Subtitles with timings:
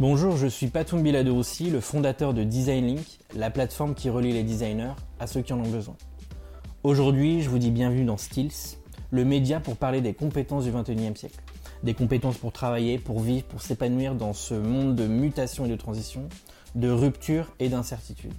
[0.00, 4.42] Bonjour, je suis Patoum Biladeroussi, le fondateur de Design Link, la plateforme qui relie les
[4.42, 5.94] designers à ceux qui en ont besoin.
[6.82, 8.76] Aujourd'hui, je vous dis bienvenue dans Skills,
[9.12, 11.38] le média pour parler des compétences du 21e siècle.
[11.84, 15.76] Des compétences pour travailler, pour vivre, pour s'épanouir dans ce monde de mutation et de
[15.76, 16.28] transition,
[16.74, 18.34] de rupture et d'incertitude.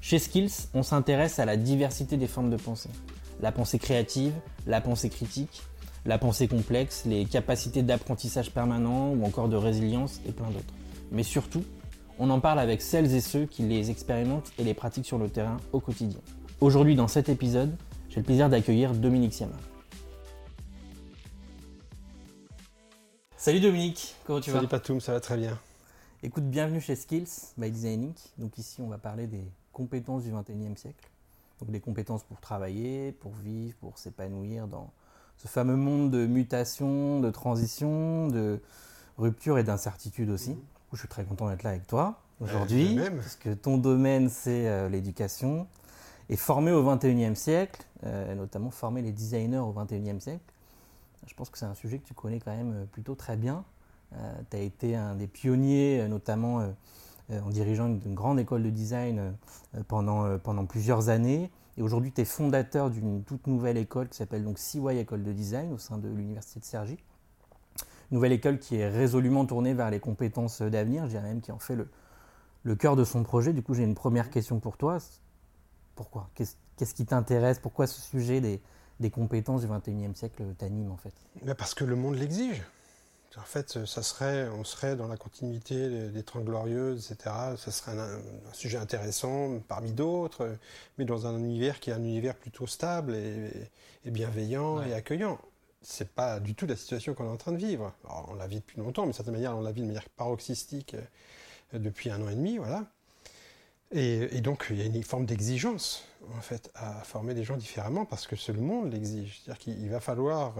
[0.00, 2.90] Chez Skills, on s'intéresse à la diversité des formes de pensée.
[3.42, 4.32] La pensée créative,
[4.66, 5.64] la pensée critique,
[6.06, 10.77] la pensée complexe, les capacités d'apprentissage permanent ou encore de résilience et plein d'autres.
[11.10, 11.64] Mais surtout,
[12.18, 15.30] on en parle avec celles et ceux qui les expérimentent et les pratiquent sur le
[15.30, 16.20] terrain au quotidien.
[16.60, 17.74] Aujourd'hui, dans cet épisode,
[18.10, 19.56] j'ai le plaisir d'accueillir Dominique Siama.
[23.36, 24.56] Salut Dominique, comment tu vas?
[24.58, 25.58] Salut Patoum, ça va très bien.
[26.22, 28.12] Écoute, bienvenue chez Skills by Designing.
[28.36, 31.08] Donc ici, on va parler des compétences du 21e siècle.
[31.60, 34.92] Donc des compétences pour travailler, pour vivre, pour s'épanouir dans
[35.36, 38.60] ce fameux monde de mutation, de transition, de
[39.16, 40.56] rupture et d'incertitude aussi.
[40.92, 44.88] Je suis très content d'être là avec toi aujourd'hui, parce que ton domaine, c'est euh,
[44.88, 45.66] l'éducation.
[46.30, 50.44] Et former au 21e siècle, euh, notamment former les designers au 21e siècle,
[51.26, 53.64] je pense que c'est un sujet que tu connais quand même euh, plutôt très bien.
[54.50, 56.66] tu as été un des pionniers, notamment
[57.30, 59.34] en dirigeant une, grande école de design
[59.88, 61.50] pendant, pendant plusieurs années.
[61.76, 65.32] Et aujourd'hui, tu es fondateur d'une toute nouvelle école qui s'appelle donc CY École de
[65.32, 66.98] Design au sein de l'Université de Cergy.
[68.10, 71.58] Nouvelle école qui est résolument tournée vers les compétences d'avenir, je dirais même qui en
[71.58, 71.88] fait le,
[72.62, 73.52] le cœur de son projet.
[73.52, 74.98] Du coup, j'ai une première question pour toi.
[75.94, 76.30] Pourquoi?
[76.34, 77.58] Qu'est-ce qui t'intéresse?
[77.58, 78.60] Pourquoi ce sujet des,
[79.00, 81.14] des compétences du 21e siècle t'anime en fait?
[81.56, 82.62] Parce que le monde l'exige.
[83.36, 87.30] En fait, ça serait, on serait dans la continuité des Trente Glorieuses, etc.
[87.56, 88.20] Ça serait un,
[88.52, 90.56] sujet intéressant parmi d'autres,
[90.96, 93.70] mais dans un univers qui est un univers plutôt stable et,
[94.10, 95.38] bienveillant et accueillant.
[95.82, 97.92] C'est pas du tout la situation qu'on est en train de vivre.
[98.28, 100.94] on la vit depuis longtemps, mais de certaine manière, on la vit de manière paroxystique
[101.74, 102.86] euh, depuis un an et demi, voilà.
[103.90, 106.04] Et, donc, il y a une forme d'exigence,
[106.36, 109.40] en fait, à former des gens différemment, parce que le monde l'exige.
[109.40, 110.56] C'est-à-dire qu'il va falloir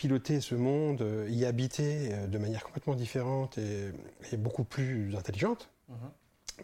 [0.00, 3.92] piloter ce monde, euh, y habiter euh, de manière complètement différente et,
[4.38, 5.68] beaucoup plus intelligente.
[5.88, 5.96] Mhm.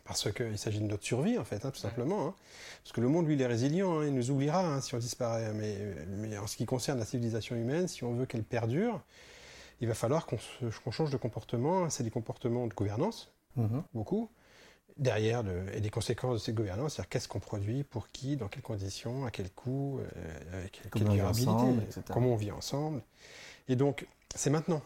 [0.04, 2.28] Parce qu'il s'agit de notre survie, en fait, hein, tout simplement.
[2.28, 2.34] Hein.
[2.82, 5.52] Parce que le monde, lui, il est résilient, hein, il nous oubliera si on disparaît.
[5.52, 5.76] Mais,
[6.08, 9.00] mais, en ce qui concerne la civilisation humaine, si on veut qu'elle perdure,
[9.80, 11.90] il va falloir qu'on change de comportement.
[11.90, 13.82] C'est des comportements de gouvernance, mhm.
[13.94, 14.30] beaucoup
[14.96, 15.42] derrière
[15.74, 19.26] et des conséquences de cette gouvernance, c'est-à-dire qu'est-ce qu'on produit, pour qui, dans quelles conditions,
[19.26, 21.52] à quel coût, euh, avec quelle durabilité,
[22.10, 23.02] comment on vit ensemble.
[23.68, 24.82] Et donc, c'est maintenant.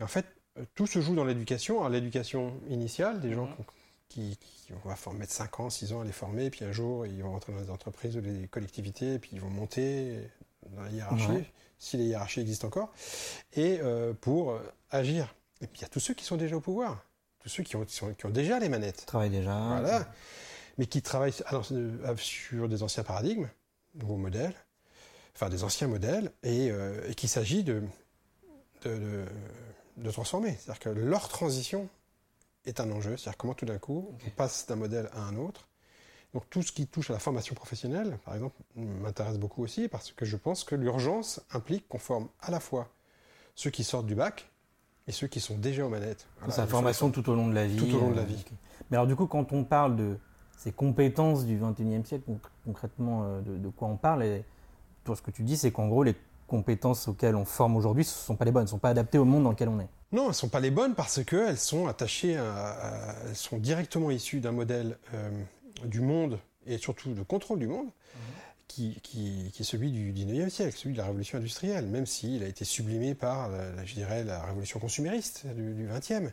[0.00, 0.26] Et en fait,
[0.74, 1.78] tout se joue dans l'éducation.
[1.80, 3.54] Alors, l'éducation initiale, des gens mhm.
[3.56, 3.62] qui,
[4.84, 7.32] on va mettre 5 ans, 6 ans à les former, puis un jour, ils vont
[7.32, 10.18] rentrer dans les entreprises ou les collectivités, puis ils vont monter
[10.70, 11.44] dans la hiérarchie,
[11.78, 12.92] si les hiérarchies existent encore,
[13.54, 14.58] et euh, pour
[14.90, 15.34] agir.
[15.60, 17.04] Et puis, il y a tous ceux qui sont déjà au pouvoir
[17.44, 19.04] tous ceux qui ont, qui ont déjà les manettes.
[19.06, 19.54] Travaillent déjà.
[19.54, 20.08] Voilà.
[20.78, 23.48] Mais qui travaillent alors, euh, sur des anciens paradigmes,
[23.94, 24.54] nouveaux modèles,
[25.36, 27.82] enfin des anciens modèles, et, euh, qu'il s'agit de
[28.82, 29.24] de,
[29.96, 30.58] de, transformer.
[30.58, 31.88] C'est-à-dire que leur transition
[32.66, 33.16] est un enjeu.
[33.16, 35.68] C'est-à-dire comment tout d'un coup on passe d'un modèle à un autre.
[36.32, 40.10] Donc tout ce qui touche à la formation professionnelle, par exemple, m'intéresse beaucoup aussi parce
[40.10, 42.88] que je pense que l'urgence implique qu'on forme à la fois
[43.54, 44.50] ceux qui sortent du bac,
[45.06, 46.26] et ceux qui sont déjà aux manettes.
[46.38, 47.76] Voilà, Sa formation tout au long de la vie.
[47.76, 48.44] Tout au long de la euh, vie.
[48.90, 50.16] Mais alors du coup, quand on parle de
[50.56, 52.24] ces compétences du 21e siècle,
[52.64, 54.44] concrètement, euh, de, quoi on parle et
[55.04, 56.14] Toi, ce que tu dis, c'est qu'en gros, les
[56.46, 59.24] compétences auxquelles on forme aujourd'hui, ne sont pas les bonnes, ne sont pas adaptées au
[59.24, 59.88] monde dans lequel on est.
[60.12, 64.10] Non, elles ne sont pas les bonnes parce qu'elles sont attachées, à, elles sont directement
[64.10, 65.30] issues d'un modèle euh,
[65.84, 67.86] du monde et surtout de contrôle du monde.
[67.86, 68.34] Mhm
[69.02, 72.64] qui, est celui du 19e siècle, celui de la révolution industrielle, même s'il a été
[72.64, 76.30] sublimé par, la, je dirais, la révolution consumériste du, 20e.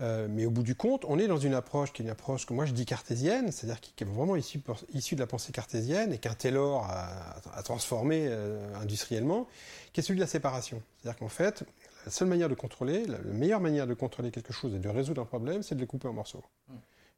[0.00, 2.44] Euh, mais au bout du compte, on est dans une approche qui est une approche
[2.44, 6.18] que moi je dis cartésienne, c'est-à-dire qui est vraiment issue, de la pensée cartésienne et
[6.18, 9.46] qu'un Taylor a, transformé euh, industriellement,
[9.92, 10.82] qui est celui de la séparation.
[11.00, 11.64] C'est-à-dire qu'en fait,
[12.04, 15.22] la seule manière de contrôler, la, meilleure manière de contrôler quelque chose et de résoudre
[15.22, 16.44] un problème, c'est de le couper en morceaux.
[16.68, 16.74] Mm.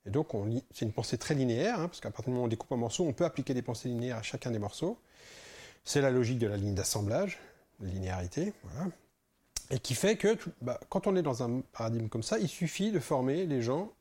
[0.06, 0.28] Et donc,
[0.72, 2.76] c'est une pensée très linéaire, hein, parce qu'à partir du moment où on découpe un
[2.76, 4.98] morceau, on peut appliquer des pensées linéaires à chacun des morceaux.
[5.84, 7.38] C'est la logique de la ligne d'assemblage,
[7.80, 8.88] linéarité, voilà.
[9.70, 12.90] Et qui fait que, bah, quand on est dans un paradigme comme ça, il suffit
[12.90, 13.92] de former les gens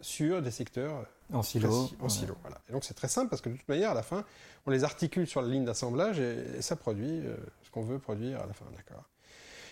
[0.00, 1.88] sur des secteurs en silo.
[2.00, 2.60] En silo, voilà.
[2.68, 4.24] Et donc c'est très simple parce que de toute manière, à la fin,
[4.66, 8.40] on les articule sur la ligne d'assemblage et, ça produit euh, ce qu'on veut produire
[8.40, 9.04] à la fin, d'accord.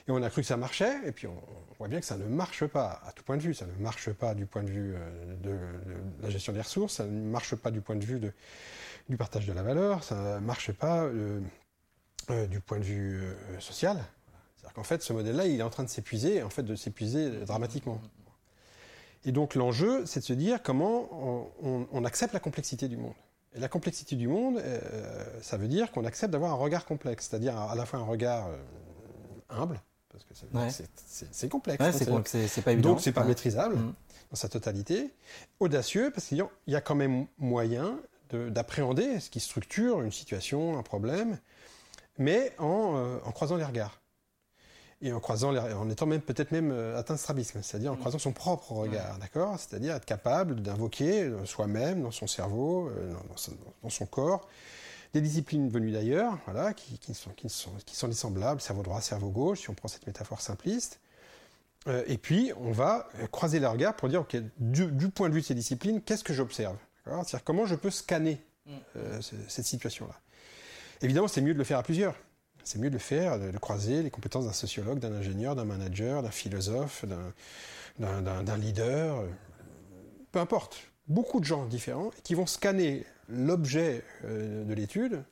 [0.09, 1.37] Et on a cru que ça marchait, et puis on,
[1.79, 3.55] voit bien que ça ne marche pas, à tout point de vue.
[3.55, 5.59] Ça ne marche pas du point de vue euh, de,
[6.23, 8.21] la gestion des ressources, ça ne marche pas du point de vue
[9.09, 11.41] du partage de la valeur, ça ne marche pas euh,
[12.47, 13.23] du point de vue
[13.59, 13.99] social.
[14.61, 17.31] C'est-à-dire qu'en fait, ce modèle-là, il est en train de s'épuiser, en fait, de s'épuiser
[17.47, 17.99] dramatiquement.
[19.25, 21.09] Et donc l'enjeu, c'est de se dire comment
[21.63, 23.15] on, accepte la complexité du monde.
[23.55, 27.29] Et la complexité du monde, euh, ça veut dire qu'on accepte d'avoir un regard complexe,
[27.29, 28.57] c'est-à-dire à la fois un regard euh,
[29.49, 29.81] humble,
[30.11, 31.83] parce que c'est complexe.
[32.25, 32.91] c'est pas évident.
[32.91, 35.11] Donc c'est pas maîtrisable dans sa totalité.
[35.59, 37.99] Audacieux, parce qu'il y a quand même moyen
[38.31, 41.39] d'appréhender ce qui structure une situation, un problème,
[42.19, 44.00] mais en, euh, en croisant les regards
[45.03, 48.01] et en croisant, en étant même peut-être même euh, atteint de strabisme, c'est-à-dire en mm.
[48.01, 49.59] croisant son propre regard, d'accord?
[49.59, 53.15] C'est-à-dire être capable d'invoquer euh, soi-même, dans son cerveau, euh,
[53.83, 54.47] dans, son, corps,
[55.15, 59.31] des disciplines venues d'ailleurs, voilà, qui, sont, qui, sont, qui sont dissemblables, cerveau droit, cerveau
[59.31, 61.01] gauche, si on prend cette métaphore simpliste.
[62.07, 65.47] et puis, on va croiser les regards pour dire, ok, du, point de vue de
[65.47, 68.73] ces disciplines, qu'est-ce que j'observe C'est-à-dire comment je peux scanner mm.
[69.49, 70.15] cette situation-là.
[71.01, 72.15] Évidemment, c'est mieux de le faire à plusieurs.
[72.65, 76.23] C'est mieux de le faire, de, croiser les compétences d'un sociologue, d'un ingénieur, d'un manager,
[76.23, 77.05] d'un philosophe,
[77.99, 79.23] d'un leader,
[80.33, 80.79] peu importe.
[81.09, 85.25] Beaucoup de gens différents qui vont scanner l'objet euh, de l'étude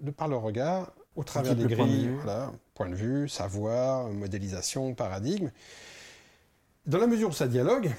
[0.00, 2.10] de par leur regard au travers des grilles,
[2.74, 5.50] point de, vue, savoir, modélisation, paradigme.
[6.86, 7.90] Dans la mesure où ça dialogue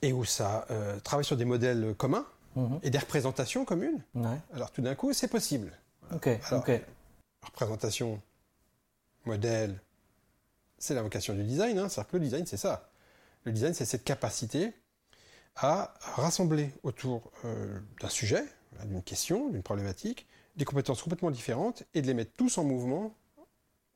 [0.00, 2.24] et où ça euh, travaille sur des modèles communs
[2.56, 2.78] mhm.
[2.82, 4.02] et des représentations communes,
[4.54, 5.72] alors tout d'un coup, c'est possible.
[6.12, 6.80] Ok, ok
[7.44, 8.20] représentation,
[9.24, 9.80] modèle,
[10.78, 11.78] c'est la vocation du design.
[11.78, 11.88] Hein.
[11.88, 12.90] C'est-à-dire que le design, c'est ça.
[13.44, 14.72] Le design, c'est cette capacité
[15.56, 18.44] à rassembler autour euh, d'un sujet,
[18.84, 20.26] d'une question, d'une problématique,
[20.56, 23.14] des compétences complètement différentes et de les mettre tous en mouvement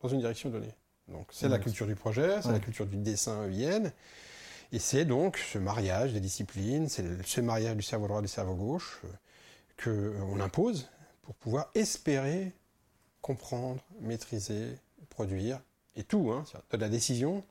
[0.01, 0.75] dans une direction donnée.
[1.09, 3.91] Donc c'est la culture du projet, c'est la culture du dessin EIN,
[4.73, 8.29] et c'est donc ce mariage des disciplines, c'est ce mariage du cerveau droit et du
[8.29, 9.01] cerveau gauche
[9.87, 10.91] euh, qu'on impose
[11.23, 12.53] pour pouvoir espérer
[13.29, 14.79] comprendre, maîtriser,
[15.11, 15.61] produire,
[15.97, 17.45] et tout, hein, de la décision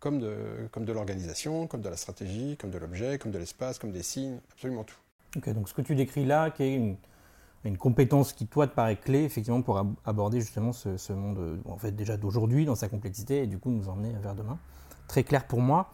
[0.00, 0.34] comme de,
[0.72, 4.02] comme de l'organisation, comme de la stratégie, comme de l'objet, comme de l'espace, comme des
[4.02, 4.96] signes, absolument tout.
[5.36, 6.96] Ok, donc ce que tu décris là, qui est une,
[7.64, 11.76] une compétence qui, toi, te paraît clé, effectivement, pour aborder justement ce, ce monde, en
[11.76, 14.58] fait, déjà d'aujourd'hui, dans sa complexité, et du coup, nous emmener vers demain.
[15.06, 15.92] Très clair pour moi.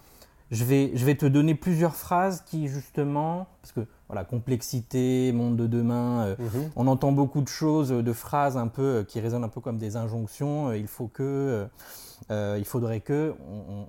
[0.51, 5.57] Je vais, je vais te donner plusieurs phrases qui, justement, parce que voilà, complexité, monde
[5.57, 6.27] de demain.
[6.27, 6.71] Euh, mhm.
[6.77, 9.79] On entend beaucoup de choses, de phrases un peu euh, qui résonnent un peu comme
[9.79, 10.69] des injonctions.
[10.69, 11.69] Euh, il faut que,
[12.31, 13.35] il faudrait que.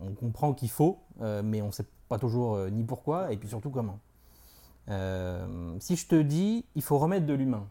[0.02, 3.70] On, comprend qu'il faut, mais on ne sait pas toujours ni pourquoi et puis surtout
[3.70, 4.00] comment.
[5.80, 7.68] si je te dis, il faut remettre de l'humain.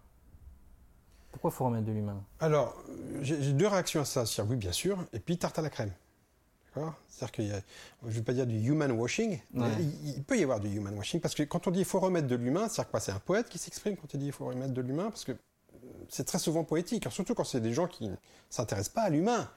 [1.33, 2.23] Pourquoi il faut remettre de l'humain?
[2.41, 2.77] Alors,
[3.21, 4.25] j'ai deux réactions à ça.
[4.49, 5.05] Oui, bien sûr.
[5.13, 5.93] Et puis tarte à la crème.
[7.09, 7.61] C'est-à-dire qu'il y a,
[8.03, 11.21] je ne vais pas dire du human washing, il, peut y avoir du human washing,
[11.21, 13.59] parce que quand on dit il faut remettre de l'humain, c'est-à-dire C'est un poète qui
[13.59, 15.33] s'exprime quand il dit il faut remettre de l'humain, parce que
[16.09, 18.17] c'est très souvent poétique, surtout quand c'est des gens qui ne
[18.51, 19.51] s'intéressent pas à l'humain,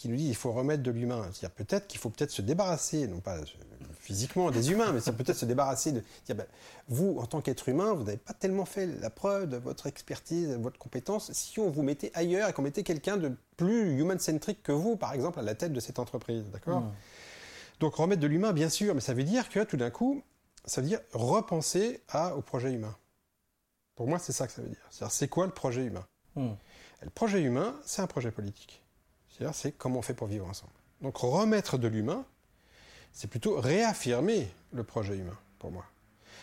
[0.00, 1.28] qui nous disent il faut remettre de l'humain.
[1.30, 3.36] C'est-à-dire peut-être qu'il faut peut-être se débarrasser, non pas
[3.98, 6.46] physiquement des humains, mais c'est peut-être se débarrasser de dire ben,
[6.88, 10.48] vous, en tant qu'être humain, vous n'avez pas tellement fait la preuve de votre expertise,
[10.48, 11.30] de votre compétence.
[11.32, 15.12] Si on vous mettait ailleurs et qu'on mettait quelqu'un de plus human-centric que vous, par
[15.12, 16.80] exemple, à la tête de cette entreprise, d'accord?
[16.80, 16.92] Mmh.
[17.80, 20.22] Donc remettre de l'humain, bien sûr, mais ça veut dire que tout d'un coup,
[20.64, 22.96] ça veut dire repenser à, au projet humain.
[23.96, 24.86] Pour moi, c'est ça que ça veut dire.
[24.88, 26.06] C'est-à-dire, c'est quoi le projet humain?
[26.36, 26.48] Mmh.
[27.02, 28.79] Le projet humain, c'est un projet politique.
[29.52, 30.72] C'est comment on fait pour vivre ensemble.
[31.00, 32.24] Donc remettre de l'humain,
[33.12, 35.84] c'est plutôt réaffirmer le projet humain, pour moi.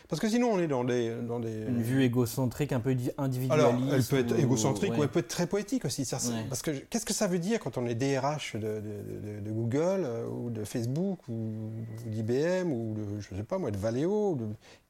[0.09, 1.63] Parce que sinon, on est dans des, dans des...
[1.67, 3.51] Une vue égocentrique, un peu individualiste.
[3.51, 6.07] Alors, elle peut être égocentrique ou elle peut être très poétique aussi.
[6.49, 8.81] Parce que qu'est-ce que ça veut dire quand on est DRH de,
[9.41, 11.71] de, Google euh, ou de Facebook ou,
[12.05, 14.37] d'IBM ou de, je sais pas moi, de Valeo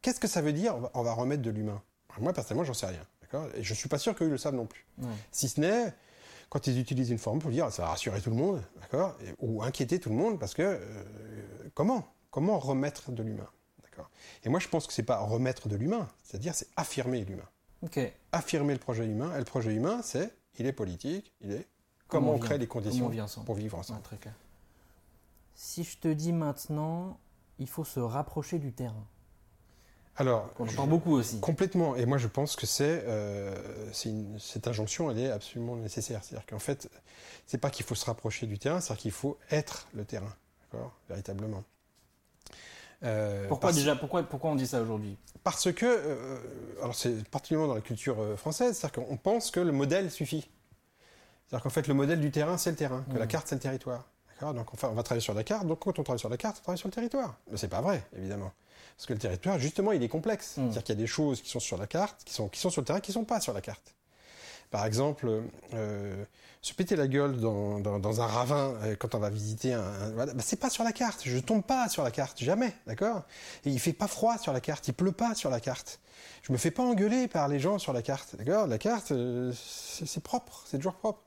[0.01, 1.81] Qu'est-ce que ça veut dire on va, remettre de l'humain?
[2.19, 3.45] Moi, personnellement, j'en sais rien.
[3.55, 4.85] Et je suis pas sûr qu'ils le savent non plus.
[5.31, 5.93] Si ce n'est
[6.49, 9.63] quand ils utilisent une forme pour dire ça va rassurer tout le monde, d'accord, ou
[9.63, 11.03] inquiéter tout le monde, parce que euh,
[11.73, 13.49] comment Comment remettre de l'humain
[13.81, 14.11] D'accord
[14.43, 17.49] Et moi, je pense que c'est pas remettre de l'humain, c'est-à-dire c'est affirmer l'humain.
[18.31, 19.33] Affirmer le projet humain.
[19.35, 21.67] Et le projet humain, c'est il est politique, il est
[22.07, 23.09] comment, on, crée les conditions
[23.45, 24.01] pour vivre ensemble.
[24.01, 24.35] très clair.
[25.55, 27.19] Si je te dis maintenant,
[27.59, 29.07] il faut se rapprocher du terrain.
[30.17, 31.39] Alors, on entend beaucoup aussi.
[31.39, 31.95] Complètement.
[31.95, 33.55] Et moi, je pense que c'est euh,
[34.39, 36.23] cette injonction, elle est absolument nécessaire.
[36.23, 36.89] C'est-à-dire qu'en fait,
[37.45, 40.33] c'est pas qu'il faut se rapprocher du terrain, c'est-à-dire qu'il faut être le terrain,
[41.07, 41.63] véritablement.
[43.03, 45.17] Euh, pourquoi déjà pourquoi, pourquoi on dit ça aujourd'hui?
[45.43, 46.39] Parce que, euh,
[46.81, 50.49] alors c'est particulièrement dans la culture française, c'est-à-dire qu'on pense que le modèle suffit.
[51.47, 53.27] C'est-à-dire qu'en fait, le modèle du terrain, c'est le terrain, que la mmh.
[53.27, 54.03] carte, c'est le territoire.
[54.41, 56.63] Donc on va travailler sur la carte, donc quand on travaille sur la carte, on
[56.63, 57.35] travaille sur le territoire.
[57.51, 58.51] Mais c'est pas vrai, évidemment.
[58.97, 60.57] Parce que le territoire, justement, il est complexe.
[60.57, 60.63] Hmm.
[60.63, 62.69] C'est-à-dire qu'il y a des choses qui sont sur la carte, qui sont, qui sont
[62.69, 63.93] sur le terrain, qui ne sont pas sur la carte.
[64.71, 66.25] Par exemple, euh,
[66.61, 70.09] se péter la gueule dans, dans, un ravin euh, quand on va visiter un...
[70.11, 73.23] bah, c'est pas sur la carte, je tombe pas sur la carte, jamais, d'accord?
[73.65, 76.01] Et il fait pas froid sur la carte, il pleut pas sur la carte.
[76.41, 78.67] Je me fais pas engueuler par les gens sur la carte, d'accord?
[78.67, 81.21] La carte, euh, c'est propre, c'est toujours propre.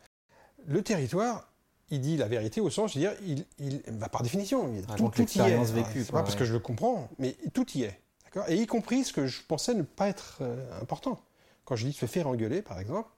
[0.66, 1.49] Le territoire,
[1.90, 4.86] il dit la vérité au sens, je veux dire, il, il bah, par définition, il,
[4.96, 5.64] tout, tout y est.
[5.72, 8.00] Vécue, c'est pas parce que je le comprends, mais tout y est.
[8.48, 11.20] Et y compris ce que je pensais ne pas être euh, important.
[11.64, 13.10] Quand je dis se faire engueuler, par exemple,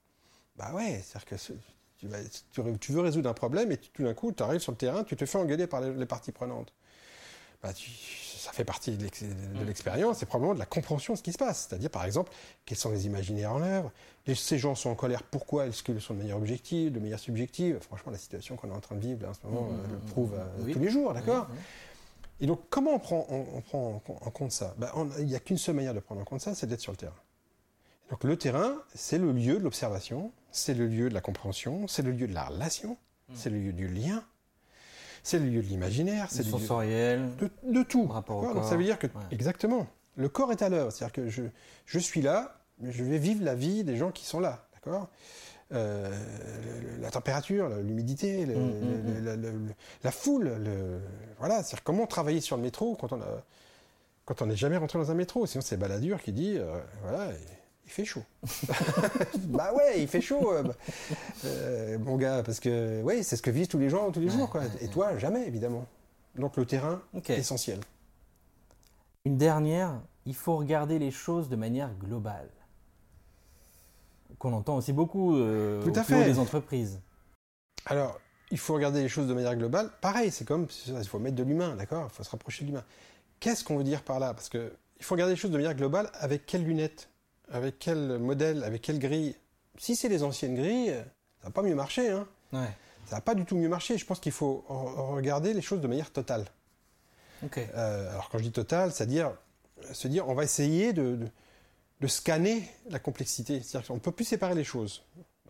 [0.56, 4.60] bah ouais, c'est-à-dire que tu, veux résoudre un problème et tout d'un coup, tu arrives
[4.60, 6.72] sur le terrain, tu te fais engueuler par les, parties prenantes.
[7.62, 11.38] Bah, ça fait partie de l'expérience et probablement de la compréhension de ce qui se
[11.38, 11.69] passe.
[11.69, 12.33] C'est-à-dire, par exemple,
[12.64, 13.92] quels sont les imaginaires en œuvre?
[14.35, 17.78] Ces gens sont en colère, pourquoi Est-ce qu'ils sont de manière objective, de manière subjective?
[17.81, 19.99] Franchement, la situation qu'on est en train de vivre en ce moment mm, euh, le
[20.11, 21.47] prouve euh, tous les jours, d'accord?
[22.40, 24.75] et donc, comment on prend, on, prend en compte ça?
[24.76, 24.90] Ben,
[25.21, 26.99] Il n'y a qu'une seule manière de prendre en compte ça, c'est d'être sur le
[26.99, 27.14] terrain.
[28.11, 32.02] Donc, le terrain, c'est le lieu de l'observation, c'est le lieu de la compréhension, c'est
[32.02, 32.97] le lieu de la relation,
[33.35, 34.25] c'est le lieu du lien,
[35.22, 38.10] c'est le lieu de l'imaginaire, c'est le sensoriel, de, de, tout.
[38.28, 39.86] Donc, ça veut dire que, exactement,
[40.16, 40.90] le corps est à l'œuvre.
[40.90, 41.44] C'est-à-dire que je,
[41.86, 44.66] je suis là, je vais vivre la vie des gens qui sont là.
[44.74, 45.08] D'accord?
[45.72, 46.10] Euh,
[47.00, 49.74] la température, l'humidité, mm, mm, mm.
[50.04, 50.52] la foule,
[51.38, 53.42] voilà, c'est comment travailler sur le métro quand on a,
[54.26, 55.46] quand on n'est jamais rentré dans un métro?
[55.46, 57.30] Sinon, c'est Balladur qui dit, euh, voilà,
[57.84, 58.22] il fait chaud.
[59.48, 60.52] bah ouais, il fait chaud,
[61.44, 64.30] euh, mon gars, parce que ouais, c'est ce que vivent tous les gens tous les
[64.30, 64.62] jours, quoi.
[64.80, 65.86] Et toi, jamais, évidemment.
[66.36, 67.80] Donc le terrain, essentiel.
[69.24, 72.48] Une dernière, il faut regarder les choses de manière globale
[74.42, 76.24] qu'on entend aussi beaucoup euh, Tout à fait.
[76.24, 77.00] des entreprises.
[77.86, 78.18] Alors,
[78.50, 79.88] il faut regarder les choses de manière globale.
[80.00, 82.08] Pareil, c'est comme, il faut mettre de l'humain, d'accord?
[82.12, 82.84] Il faut se rapprocher de l'humain.
[83.38, 84.34] Qu'est-ce qu'on veut dire par là?
[84.34, 87.08] Parce que il faut regarder les choses de manière globale avec quelles lunettes?
[87.52, 89.37] Avec quel modèle Avec quelle grille?
[89.78, 90.94] Si c'est les anciennes grilles,
[91.40, 92.11] ça va pas mieux marcher.
[92.11, 92.71] Hein ouais.
[93.06, 93.99] Ça va pas du tout mieux marcher.
[93.99, 96.47] Je pense qu'il faut regarder les choses de manière totale.
[97.44, 97.66] Okay.
[97.75, 99.32] Euh, alors quand je dis totale, c'est-à-dire
[99.92, 101.18] se dire on va essayer de
[102.02, 103.62] de scanner la complexité.
[103.62, 105.04] C'est-à-dire qu'on ne peut plus séparer les choses.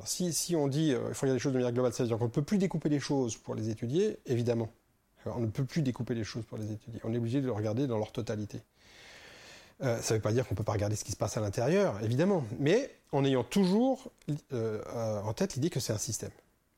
[0.04, 2.26] si, on dit qu'il euh, il faut regarder les choses de manière globale, c'est-à-dire qu'on
[2.26, 4.68] ne peut plus découper les choses pour les étudier, évidemment.
[5.25, 7.00] on ne peut plus découper les choses pour les étudier.
[7.04, 8.61] On est obligé de les regarder dans leur totalité.
[9.82, 11.36] Euh, ça ne veut pas dire qu'on ne peut pas regarder ce qui se passe
[11.36, 14.10] à l'intérieur, évidemment, mais en ayant toujours
[14.52, 14.82] euh,
[15.22, 16.30] en tête l'idée que c'est un système.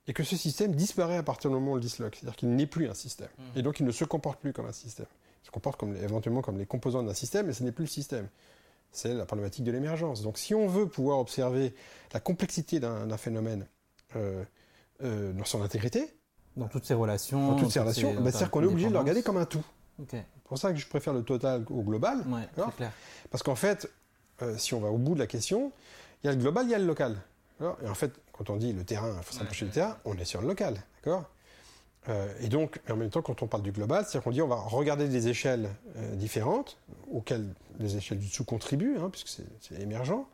[0.07, 2.17] Et que ce système disparaît à partir du moment où on le disloque.
[2.17, 3.29] C'est-à-dire qu'il n'est plus un système.
[3.39, 3.59] Mmh.
[3.59, 5.07] Et donc il ne se comporte plus comme un système.
[5.43, 7.91] Il se comporte comme, éventuellement comme les composants d'un système, mais ce n'est plus le
[7.91, 8.29] système
[8.95, 10.23] c'est la problématique de l'émergence.
[10.23, 11.75] Donc si on veut pouvoir observer
[12.13, 13.67] la complexité d'un phénomène
[14.17, 14.43] euh,
[15.03, 16.15] euh, dans son intégrité,
[16.57, 18.99] dans toutes ses relations, dans toutes ses relations, bah, c'est-à-dire qu'on est obligé de le
[18.99, 19.65] regarder comme un tout.
[20.11, 22.25] C'est pour ça que je préfère le total au global.
[23.31, 23.91] Parce qu'en fait,
[24.43, 25.73] euh, si on va au bout de la question,
[26.23, 27.17] il y a le global, il y a le local.
[27.83, 30.25] Et en fait, quand on dit le terrain, il faut s'approcher du terrain, on est
[30.25, 30.83] sur le local.
[30.97, 31.31] D'accord
[32.09, 34.49] euh, et donc, en même temps, quand on parle du global, c'est-à-dire qu'on dit on
[34.49, 36.77] va regarder des échelles euh, différentes,
[37.11, 37.47] auxquelles
[37.79, 40.27] les échelles du dessous contribuent, hein, puisque c'est émergent.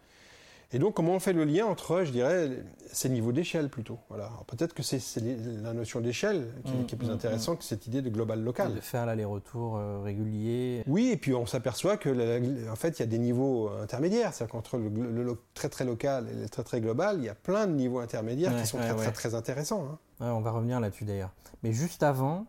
[0.72, 2.62] Et donc, comment on fait le lien entre, je dirais,
[2.92, 4.30] ces niveaux d'échelle plutôt Voilà.
[4.46, 7.58] Peut-être que c'est la notion d'échelle qui, est plus mmh, mmh, intéressante mmh.
[7.58, 8.74] que cette idée de global local.
[8.74, 10.84] De faire l'aller-retour euh, régulier.
[10.86, 14.32] Oui, et puis on s'aperçoit que, en fait, il y a des niveaux intermédiaires.
[14.32, 17.66] C'est-à-dire qu'entre le, très très local et le très très global, il y a plein
[17.66, 19.98] de niveaux intermédiaires qui sont très, très très intéressants.
[20.20, 20.32] Hein.
[20.32, 21.32] on va revenir là-dessus d'ailleurs.
[21.64, 22.46] Mais juste avant,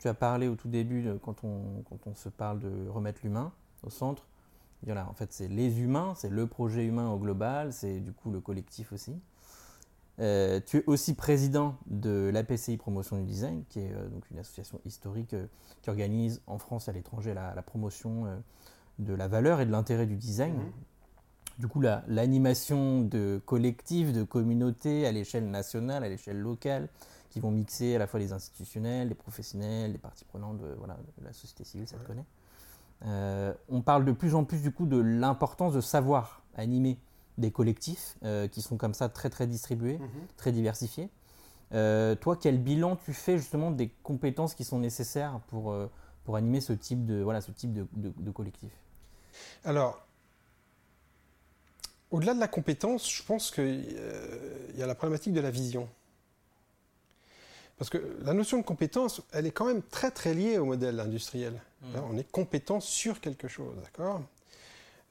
[0.00, 3.52] tu as parlé au tout début, quand on, quand on se parle de remettre l'humain
[3.84, 4.26] au centre,
[4.86, 8.30] voilà, en fait, c'est les humains, c'est le projet humain au global, c'est du coup
[8.30, 9.14] le collectif aussi.
[10.20, 14.38] Euh, tu es aussi président de l'APCI Promotion du Design, qui est euh, donc une
[14.38, 15.46] association historique euh,
[15.82, 18.26] qui organise en France et à l'étranger la, promotion
[18.98, 20.54] de la valeur et de l'intérêt du design.
[20.54, 20.72] Mhm.
[21.58, 26.88] Du coup, l'animation de collectifs, de communautés à l'échelle nationale, à l'échelle locale,
[27.30, 30.96] qui vont mixer à la fois les institutionnels, les professionnels, les parties prenantes de, voilà,
[31.22, 32.24] la société civile, ça te connaît.
[33.06, 36.98] Euh, on parle de plus en plus du coup de l'importance de savoir animer
[37.36, 40.08] des collectifs euh, qui sont comme ça très très distribués, mhm.
[40.36, 41.10] très diversifiés.
[41.72, 45.74] Euh, toi, quel bilan tu fais justement des compétences qui sont nécessaires pour,
[46.24, 48.70] pour animer ce type de, voilà, ce type de, de, collectif?
[49.64, 50.06] Alors,
[52.10, 53.98] au-delà de la compétence, je pense qu'il
[54.76, 55.88] y a la problématique de la vision.
[57.78, 61.00] Parce que la notion de compétence, elle est quand même très très liée au modèle
[61.00, 61.60] industriel.
[61.82, 61.86] Mmh.
[62.10, 64.22] On est compétent sur quelque chose, d'accord?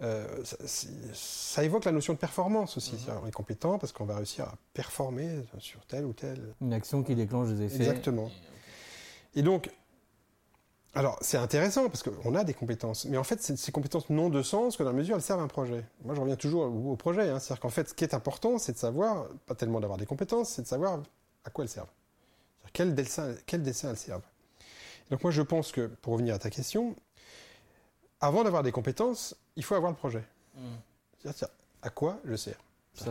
[0.02, 2.96] Euh, ça, évoque la notion de performance aussi.
[2.96, 3.20] Mmh.
[3.24, 6.54] On est compétent parce qu'on va réussir à performer sur telle ou telle.
[6.62, 7.84] Une action qui déclenche des effets.
[7.84, 8.32] Exactement.
[9.36, 9.70] Et donc,
[10.96, 14.44] alors, c'est intéressant parce qu'on a des compétences, mais en fait, ces compétences n'ont de
[14.44, 15.84] sens que dans la mesure où elles servent à un projet.
[16.04, 17.30] Moi, je reviens toujours au, projet.
[17.30, 17.40] Hein.
[17.40, 20.50] C'est-à-dire qu'en fait, ce qui est important, c'est de savoir, pas tellement d'avoir des compétences,
[20.50, 21.02] c'est de savoir
[21.46, 21.90] à quoi elles servent.
[22.74, 24.26] Quel dessin, quel dessin elles servent.
[25.10, 26.96] Donc, moi, je pense que, pour revenir à ta question,
[28.20, 30.24] avant d'avoir des compétences, il faut avoir le projet.
[30.56, 30.60] Mmh.
[31.22, 31.50] C'est-à-dire,
[31.82, 32.58] à quoi je sers?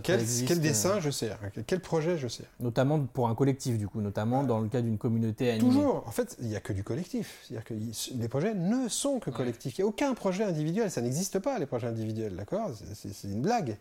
[0.05, 0.25] Quel,
[0.61, 1.39] dessin euh, je sers?
[1.67, 2.47] Quel projet je sers?
[2.61, 5.69] Notamment pour un collectif, du coup, notamment dans le cas d'une communauté animée.
[5.69, 6.07] Toujours.
[6.07, 7.41] En fait, il n'y a que du collectif.
[7.43, 7.75] C'est-à-dire que
[8.15, 9.77] les projets ne sont que collectifs.
[9.79, 10.89] Il n'y a aucun projet individuel.
[10.91, 12.37] Ça n'existe pas, les projets individuels.
[12.37, 12.71] D'accord?
[12.95, 13.77] C'est une blague.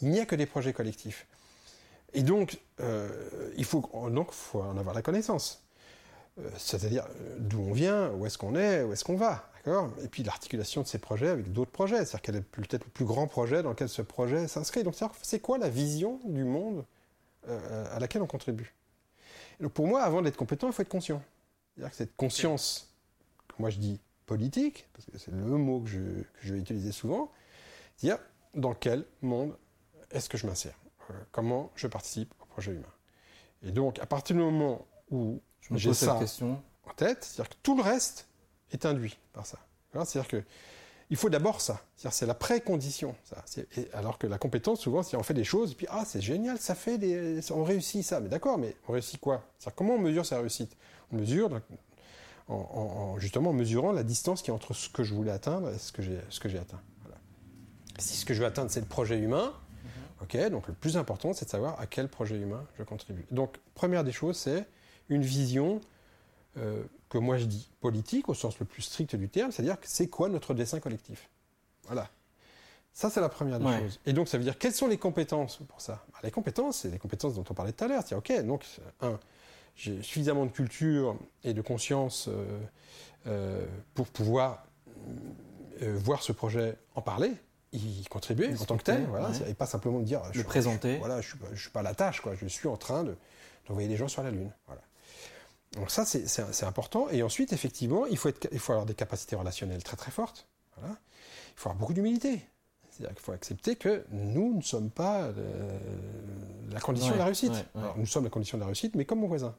[0.00, 1.26] Il n'y a que des projets collectifs.
[2.12, 3.08] Et donc, euh,
[3.56, 5.62] il faut, donc, faut en avoir la connaissance.
[6.38, 7.06] Euh, c'est-à-dire
[7.38, 9.50] d'où on vient, où est-ce qu'on est, où est-ce qu'on va.
[10.02, 13.04] Et puis l'articulation de ces projets avec d'autres projets, c'est-à-dire quel est peut-être le plus
[13.04, 14.84] grand projet dans lequel ce projet s'inscrit.
[14.84, 16.84] Donc c'est quoi la vision du monde
[17.48, 18.74] euh, à laquelle on contribue?
[19.60, 21.20] Donc pour moi, avant d'être compétent, il faut être conscient.
[21.74, 22.94] C'est-à-dire que cette conscience,
[23.58, 26.92] moi je dis politique, parce que c'est le mot que je, que je vais utiliser
[26.92, 27.32] souvent,
[27.96, 28.22] c'est-à-dire
[28.54, 29.56] dans quel monde
[30.12, 30.78] est-ce que je m'insère?
[30.78, 30.85] euh,
[31.32, 32.92] Comment je participe au projet humain
[33.62, 35.40] Et donc, à partir du moment où
[35.72, 36.62] j'ai ça question.
[36.84, 38.28] en tête, c'est-à-dire que tout le reste
[38.72, 39.58] est induit par ça.
[39.92, 40.44] C'est-à-dire que
[41.08, 41.80] il faut d'abord ça.
[41.96, 43.14] C'est la précondition.
[43.24, 43.44] Ça.
[43.92, 46.58] alors que la compétence, souvent, c'est on fait des choses, et puis ah, c'est génial,
[46.58, 48.20] ça fait des, on réussit ça.
[48.20, 49.44] Mais d'accord, mais on réussit quoi?
[49.76, 50.76] Comment on mesure sa réussite?
[51.12, 51.60] On mesure
[52.48, 55.78] en, justement en mesurant la distance qui est entre ce que je voulais atteindre et
[55.78, 56.80] ce que j'ai, atteint.
[57.98, 59.52] Si ce que je veux atteindre, c'est le projet humain.
[60.26, 63.24] Ok, donc le plus important, c'est de savoir à quel projet humain je contribue.
[63.30, 64.66] Donc, première des choses, c'est
[65.08, 65.80] une vision
[66.56, 70.08] euh, que moi je dis politique au sens le plus strict du terme, c'est-à-dire c'est
[70.08, 71.28] quoi notre dessin collectif.
[71.84, 72.10] Voilà.
[72.92, 74.00] Ça, c'est la première des choses.
[74.06, 76.04] Et donc, ça veut dire quelles sont les compétences pour ça?
[76.12, 78.02] Bah, Les compétences, c'est les compétences dont on parlait tout à l'heure.
[78.06, 78.64] C'est ok, donc
[79.02, 79.20] un,
[79.76, 82.58] j'ai suffisamment de culture et de conscience euh,
[83.26, 84.66] euh, pour pouvoir
[85.78, 87.32] voir ce projet en parler,
[87.72, 90.98] y contribuer en tant que tel, voilà, et pas simplement dire le présenter.
[90.98, 92.34] voilà, je suis, je suis pas à la tâche, quoi.
[92.34, 93.16] Je suis en train de
[93.66, 94.52] d'envoyer des gens sur la lune.
[94.66, 94.82] Voilà.
[95.72, 97.08] Donc ça, c'est important.
[97.10, 100.46] Et ensuite, effectivement, il faut, être, il faut avoir des capacités relationnelles très très fortes.
[100.78, 100.88] Il
[101.56, 102.40] faut avoir beaucoup d'humilité.
[102.90, 105.78] C'est-à-dire qu'il faut accepter que nous ne sommes pas euh,
[106.70, 107.52] la condition de la réussite.
[107.96, 109.54] nous sommes la condition de la réussite, mais comme mon voisin.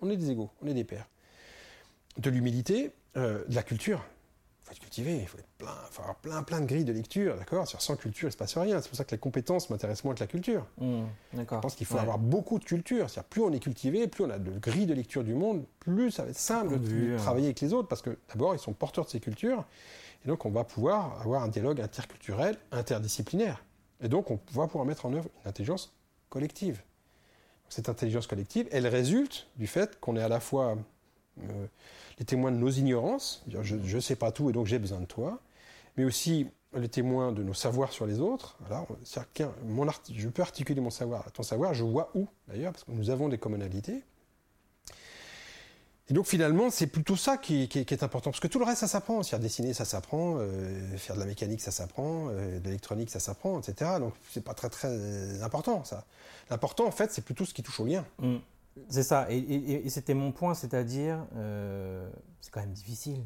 [0.00, 1.08] On est des égaux, on est des pairs.
[2.18, 4.04] De l'humilité, euh, de la culture
[4.66, 7.36] faut être cultivé, il faut, être plein, faut avoir plein, plein de grilles de lecture,
[7.36, 8.82] d'accord Sur sans culture, il ne se passe rien.
[8.82, 10.66] C'est pour ça que les compétences m'intéressent moins que la culture.
[10.78, 13.08] Mmh, je pense qu'il faut avoir beaucoup de culture.
[13.08, 16.10] C'est-à-dire, plus on est cultivé, plus on a de grilles de lecture du monde, plus
[16.10, 17.16] ça va être simple de, hein.
[17.18, 19.64] travailler avec les autres, parce que d'abord, ils sont porteurs de ces cultures,
[20.24, 23.62] et donc on va pouvoir avoir un dialogue interculturel, interdisciplinaire.
[24.02, 25.94] Et donc, on va pouvoir mettre en œuvre une intelligence
[26.28, 26.82] collective.
[27.68, 30.76] Cette intelligence collective, elle résulte du fait qu'on est à la fois
[31.40, 31.66] euh,
[32.18, 35.06] les témoins de nos ignorances, je ne sais pas tout et donc j'ai besoin de
[35.06, 35.40] toi,
[35.96, 38.58] mais aussi les témoins de nos savoirs sur les autres.
[38.66, 38.86] Alors,
[39.66, 43.10] mon je peux articuler mon savoir, ton savoir, je vois où d'ailleurs, parce que nous
[43.10, 44.02] avons des commonalités.
[46.08, 48.86] Et donc finalement, c'est plutôt ça qui, est important, parce que tout le reste, ça
[48.86, 49.24] s'apprend.
[49.24, 53.18] cest dessiner, ça s'apprend, euh, faire de la mécanique, ça s'apprend, euh, de l'électronique, ça
[53.18, 53.92] s'apprend, etc.
[53.98, 56.04] Donc c'est pas très très important ça.
[56.48, 58.04] L'important en fait, c'est plutôt ce qui touche au lien.
[58.20, 58.36] Mm.
[58.88, 62.08] C'est ça, et, c'était mon point, c'est-à-dire, euh,
[62.40, 63.22] c'est quand même difficile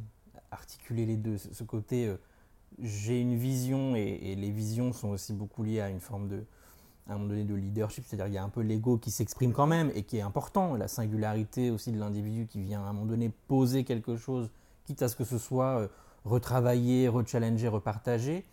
[0.50, 1.38] articuler les deux.
[1.38, 2.16] Ce côté, euh,
[2.80, 6.44] j'ai une vision, et, les visions sont aussi beaucoup liées à une forme de,
[7.08, 9.52] à un moment donné, de leadership, c'est-à-dire il y a un peu l'ego qui s'exprime
[9.52, 12.92] quand même, et qui est important, la singularité aussi de l'individu qui vient à un
[12.92, 14.50] moment donné poser quelque chose,
[14.84, 15.88] quitte à ce que ce soit euh,
[16.24, 18.44] retravaillé, rechallenger, repartagé,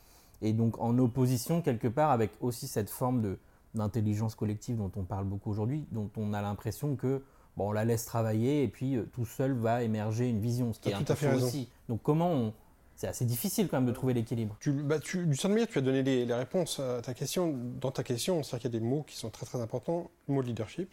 [0.42, 3.40] et donc en opposition quelque part avec aussi cette forme de
[3.74, 7.24] d'intelligence collective dont on parle beaucoup aujourd'hui, dont on a l'impression que
[7.56, 10.80] bon, on la laisse travailler et puis euh, tout seul va émerger une vision, ce
[10.80, 11.70] qui est un fait aussi.
[11.90, 12.54] Donc comment on...
[12.96, 14.58] C'est assez difficile quand même de trouver l'équilibre.
[14.60, 17.56] Tu, bah, tu, du tu as donné les, réponses à ta question.
[17.80, 20.10] Dans ta question, c'est-à-dire qu'il y a des mots qui sont très très importants.
[20.28, 20.92] Le mot leadership.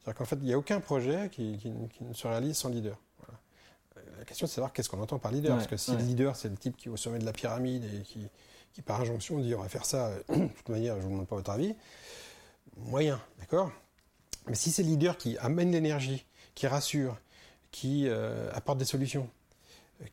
[0.00, 1.70] C'est-à-dire qu'en fait, il n'y a aucun projet qui, qui,
[2.02, 2.98] ne se réalise sans leader.
[4.18, 5.54] La question, c'est de savoir qu'est-ce qu'on entend par leader.
[5.54, 7.84] parce que si le leader, c'est le type qui est au sommet de la pyramide
[7.84, 8.26] et qui,
[8.72, 11.28] qui par injonction dit on va faire ça, de toute manière, je ne vous demande
[11.28, 11.74] pas votre avis,
[12.76, 13.70] moyen, d'accord?
[14.46, 17.16] Mais si c'est le leader qui amène l'énergie, qui rassure,
[17.70, 19.28] qui euh, apporte des solutions,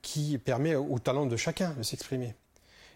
[0.01, 2.35] qui permet au, talent de chacun de s'exprimer,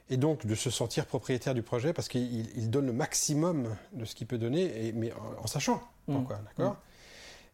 [0.09, 4.13] et donc de se sentir propriétaire du projet parce qu'il donne le maximum de ce
[4.13, 6.15] qu'il peut donner, et, mais en, sachant mmh.
[6.15, 6.73] pourquoi, d'accord?
[6.73, 6.77] Mmh.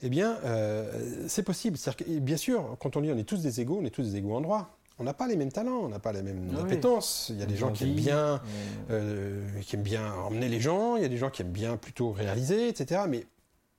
[0.04, 1.78] Eh bien, euh, c'est possible.
[2.22, 4.36] bien sûr, quand on dit on est tous des égaux, on est tous des égaux
[4.36, 7.28] en droit on n'a pas les mêmes talents, on n'a pas les mêmes ah appétences.
[7.30, 8.42] Il y a des gens qui aiment bien,
[8.90, 11.78] euh, qui aiment bien emmener les gens, il y a des gens qui aiment bien
[11.78, 13.02] plutôt réaliser, etc.
[13.08, 13.26] Mais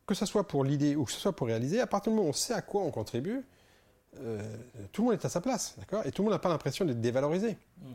[0.07, 2.29] que ce soit pour l'idée ou que ce soit pour réaliser, à partir du moment
[2.29, 3.45] où on sait à quoi on contribue,
[4.93, 6.05] tout le monde est à sa place, d'accord?
[6.05, 7.57] Et tout le monde n'a pas l'impression d'être dévalorisé.
[7.81, 7.93] Mm.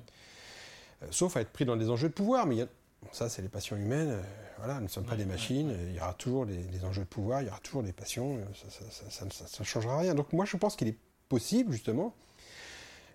[1.11, 2.65] sauf à être pris dans des enjeux de pouvoir, mais
[3.11, 4.17] ça, c'est les passions humaines.
[4.57, 5.75] voilà, nous ne sommes pas des machines.
[5.89, 8.39] Il y aura toujours des, enjeux de pouvoir, il y aura toujours des passions.
[9.09, 10.15] Ça ne changera rien.
[10.15, 10.97] Donc moi, je pense qu'il est
[11.29, 12.13] possible, justement,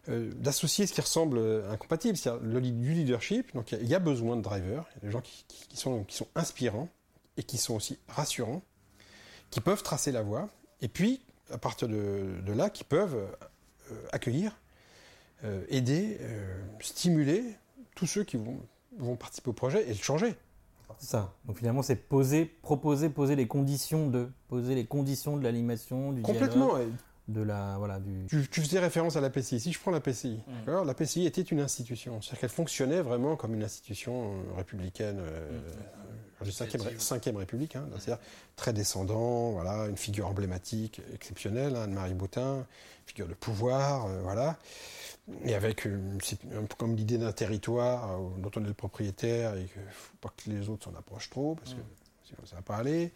[0.09, 3.55] euh, d'associer ce qui ressemble à incompatible, c'est-à-dire du leadership.
[3.55, 6.16] Donc il y, a besoin de drivers, il y a des gens qui, sont, qui
[6.16, 6.88] sont inspirants
[7.37, 8.62] et qui sont aussi rassurants,
[9.51, 10.49] qui peuvent tracer la voie,
[10.81, 14.57] et puis à partir de, là, qui peuvent euh, accueillir,
[15.44, 16.18] euh, aider,
[16.81, 17.44] stimuler
[17.94, 18.61] tous ceux qui vont,
[18.97, 20.35] vont participer au projet et le changer.
[20.99, 21.35] C'est ça.
[21.44, 26.23] Donc finalement, c'est poser, proposer, poser les conditions de, poser les conditions de l'animation, du
[26.23, 26.79] Complètement
[27.29, 28.27] de la voilà du.
[28.27, 29.61] Tu, faisais référence à la PCI.
[29.61, 30.83] Si je prends la PCI, mm.
[30.85, 35.61] la PCI était une institution, c'est-à-dire qu'elle fonctionnait vraiment comme une institution euh, républicaine, euh,
[36.41, 36.45] mm.
[36.45, 36.53] du
[36.99, 38.19] cinquième, République, hein, c'est-à-dire
[38.57, 42.67] très descendant, voilà, une figure emblématique, exceptionnelle, hein, Anne-Marie Boutin,
[43.07, 44.59] figure de pouvoir, euh, voilà,
[45.45, 49.83] et avec un peu comme l'idée d'un territoire dont on est le propriétaire et qu'il
[49.83, 52.25] ne faut pas que les autres s'en approchent trop parce que mm.
[52.25, 53.12] sinon ça va pas aller.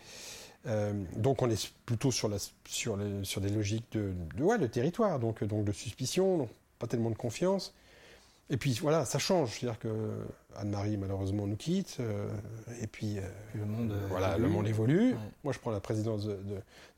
[0.66, 4.58] Euh, donc on est plutôt sur, la, sur, les, sur des logiques de, de, ouais,
[4.58, 7.74] de territoire, donc, donc de suspicion, donc pas tellement de confiance.
[8.50, 9.58] Et puis voilà, ça change.
[9.58, 9.88] C'est-à-dire que
[10.56, 11.96] Anne-Marie, malheureusement, nous quitte.
[12.00, 12.28] Euh,
[12.80, 13.22] et puis, euh,
[13.54, 14.42] le, monde voilà, évolue.
[14.42, 15.16] le monde évolue.
[15.42, 16.34] Moi, je prends la présidence de,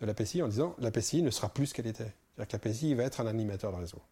[0.01, 2.13] de, la PCI en disant la PCI ne sera plus ce qu'elle était.
[2.35, 4.03] C'est-à-dire que la PCI va être un animateur de réseau.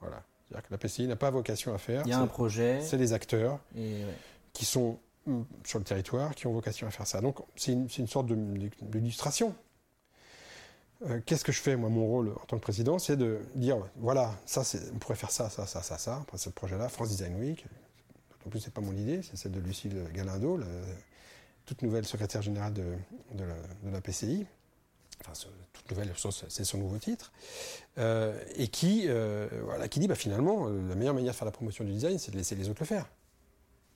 [0.00, 0.22] Voilà.
[0.48, 2.02] C'est-à-dire que la PCI n'a pas vocation à faire.
[2.04, 2.80] Il y a un projet.
[2.82, 3.60] C'est des acteurs
[4.52, 4.98] qui sont
[5.64, 7.20] sur le territoire qui ont vocation à faire ça.
[7.20, 9.54] Donc c'est une, sorte d'illustration.
[11.06, 13.78] Euh, Qu'est-ce que je fais Moi, mon rôle en tant que président, c'est de dire
[13.96, 14.62] voilà, ça,
[14.92, 17.64] on pourrait faire ça, ça, ça, ça, ça, après ce projet-là, France Design Week.
[18.46, 20.66] En plus, c'est pas mon idée, c'est celle de Lucille Galindo, la
[21.66, 22.94] toute nouvelle secrétaire générale de,
[23.34, 23.44] de,
[23.92, 24.46] la, PCI.
[25.20, 25.32] Enfin,
[25.72, 26.12] toute nouvelle,
[26.48, 27.30] c'est son nouveau titre.
[27.98, 31.52] Euh, et qui, euh, voilà, qui dit bah, finalement, la meilleure manière de faire la
[31.52, 33.06] promotion du design, c'est de laisser les autres le faire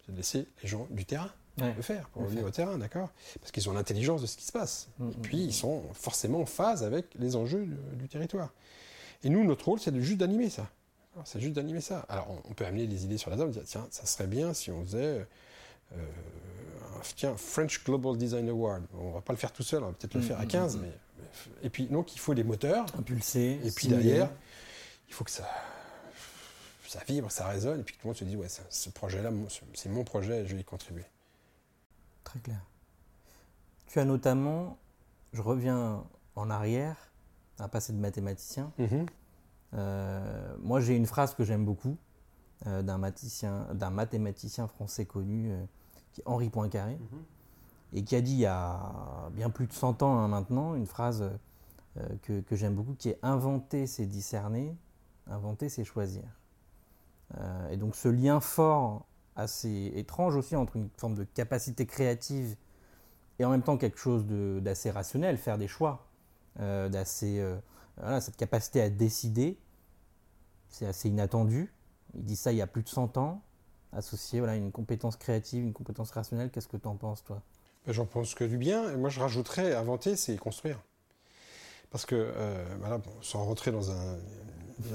[0.08, 3.10] de laisser les gens du terrain le faire, pour revenir au terrain, d'accord?
[3.40, 4.88] Parce qu'ils ont l'intelligence de ce qui se passe.
[4.98, 5.48] Mm, et mm, puis, mm.
[5.48, 8.52] ils sont forcément en phase avec les enjeux du, territoire.
[9.22, 10.68] Et nous, notre rôle, c'est juste d'animer ça.
[11.24, 12.06] C'est juste d'animer ça.
[12.08, 14.70] Alors, on, peut amener des idées sur la table, dire, tiens, ça serait bien si
[14.70, 15.26] on faisait...
[15.92, 15.96] Euh,
[17.16, 18.84] tiens, French Global Design Award.
[18.94, 20.92] On va pas le faire tout seul, on va peut-être le faire à 15, mais...
[21.62, 22.86] Et puis, donc, il faut des moteurs.
[22.98, 23.60] Impulser.
[23.64, 24.30] Et puis derrière,
[25.08, 25.48] il faut que ça
[26.92, 29.30] ça vibre, ça résonne, et puis tout le monde se dit, ouais, ce projet-là,
[29.72, 31.06] c'est mon projet, je vais y contribuer.
[32.22, 32.60] Très clair.
[33.86, 34.76] Tu as notamment,
[35.32, 36.04] je reviens
[36.36, 36.96] en arrière,
[37.58, 38.72] un passé de mathématicien.
[38.78, 39.06] Mm-hmm.
[39.74, 41.96] Euh, moi, j'ai une phrase que j'aime beaucoup
[42.66, 45.64] euh, d'un mathématicien français connu, euh,
[46.12, 47.96] qui est Henri Poincaré, mm-hmm.
[47.96, 50.86] et qui a dit il y a bien plus de 100 ans hein, maintenant, une
[50.86, 51.24] phrase
[52.22, 54.76] que, que j'aime beaucoup, qui est inventer, c'est discerner,
[55.26, 56.24] inventer, c'est choisir.
[57.38, 62.56] Euh, et donc ce lien fort, assez étrange aussi, entre une forme de capacité créative
[63.38, 66.06] et en même temps quelque chose d'assez rationnel, faire des choix,
[66.60, 67.40] euh, d'assez...
[67.40, 67.58] Euh,
[68.20, 69.58] cette capacité à décider,
[70.70, 71.70] c'est assez inattendu.
[72.14, 73.42] Il dit ça il y a plus de 100 ans,
[73.92, 76.50] associé voilà, une compétence créative, une compétence rationnelle.
[76.50, 77.42] Qu'est-ce que tu en penses, toi?
[77.86, 78.96] Ben, J'en pense que du bien.
[78.96, 80.80] moi, je rajouterais, inventer, c'est construire.
[81.90, 82.32] Parce que,
[82.80, 84.16] voilà, sans rentrer dans un,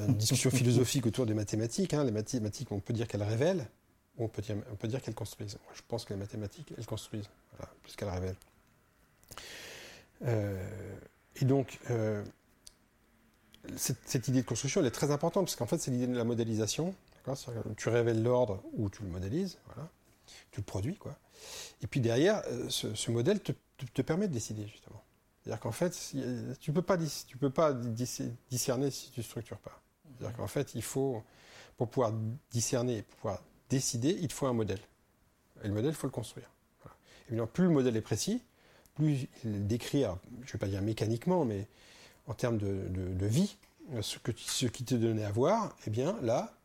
[0.07, 1.93] une discussion philosophique autour des mathématiques.
[1.93, 2.03] Hein.
[2.03, 3.67] Les mathématiques, on peut dire qu'elles révèlent,
[4.17, 5.57] ou on peut dire, qu'elles construisent.
[5.73, 8.35] Je pense que les mathématiques, elles construisent, voilà, plus qu'elles révèlent.
[10.25, 10.63] Euh,
[11.41, 12.23] et donc, euh,
[13.75, 16.23] cette, idée de construction, elle est très importante, parce qu'en fait, c'est l'idée de la
[16.23, 16.95] modélisation.
[17.75, 19.57] Tu révèles l'ordre ou tu le modélises,
[20.51, 20.95] tu le produis.
[20.95, 21.17] Quoi.
[21.81, 25.03] Et puis derrière, euh, ce, modèle te permet de décider, justement.
[25.47, 25.97] C'est-à-dire qu'en fait,
[26.59, 29.81] tu ne peux pas, tu peux pas discerner si tu ne structures pas.
[30.03, 31.23] C'est-à-dire qu'en fait, il faut,
[31.77, 32.11] pour pouvoir
[32.51, 34.81] discerner, pour pouvoir décider, il te faut un modèle.
[35.63, 36.51] Et le modèle, il faut le construire.
[37.29, 38.43] Évidemment, plus le modèle est précis,
[38.95, 41.69] plus il décrit, je ne vais pas dire mécaniquement, mais
[42.25, 43.55] en termes de, vie,
[44.01, 46.57] ce, que, ce qui te donnait à voir, eh bien là,